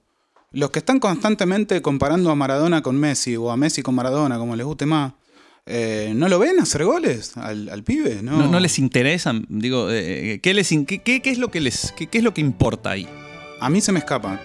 los 0.53 0.71
que 0.71 0.79
están 0.79 0.99
constantemente 1.01 1.83
comparando 1.83 2.31
a 2.31 2.35
Maradona 2.35 2.83
con 2.83 2.97
Messi 2.97 3.37
o 3.37 3.51
a 3.51 3.57
Messi 3.59 3.83
con 3.83 3.95
Maradona, 3.95 4.39
como 4.39 4.57
les 4.57 4.65
guste 4.65 4.87
más, 4.87 5.13
eh, 5.67 6.13
¿no 6.17 6.29
lo 6.29 6.39
ven 6.39 6.59
hacer 6.59 6.85
goles 6.85 7.37
al, 7.37 7.69
al 7.69 7.85
pibe? 7.85 8.21
No. 8.23 8.39
No, 8.39 8.49
no 8.49 8.61
les 8.61 8.79
interesa, 8.79 9.33
digo, 9.49 9.89
eh, 9.91 10.41
¿qué, 10.43 10.55
les 10.55 10.73
in- 10.73 10.87
qué, 10.87 11.03
qué- 11.03 11.21
qué 11.23 11.31
es 11.31 11.39
lo 11.39 11.51
que 11.51 11.61
les, 11.61 11.93
qué, 11.93 12.07
qué 12.09 12.19
es 12.19 12.25
lo 12.25 12.33
que 12.35 12.41
importa 12.41 12.91
ahí? 12.91 13.07
A 13.61 13.69
mí 13.69 13.81
se 13.81 13.93
me 13.93 13.99
escapa. 13.99 14.41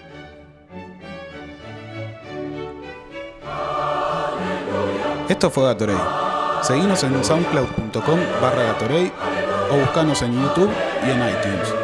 Esto 5.28 5.50
fue 5.50 5.64
Gatorade. 5.64 5.98
Seguinos 6.62 7.02
en 7.02 7.24
soundcloud.com 7.24 8.18
barra 8.40 8.62
Gatorade 8.62 9.12
o 9.72 9.76
buscanos 9.76 10.22
en 10.22 10.40
YouTube 10.40 10.70
y 11.04 11.10
en 11.10 11.18
iTunes. 11.28 11.75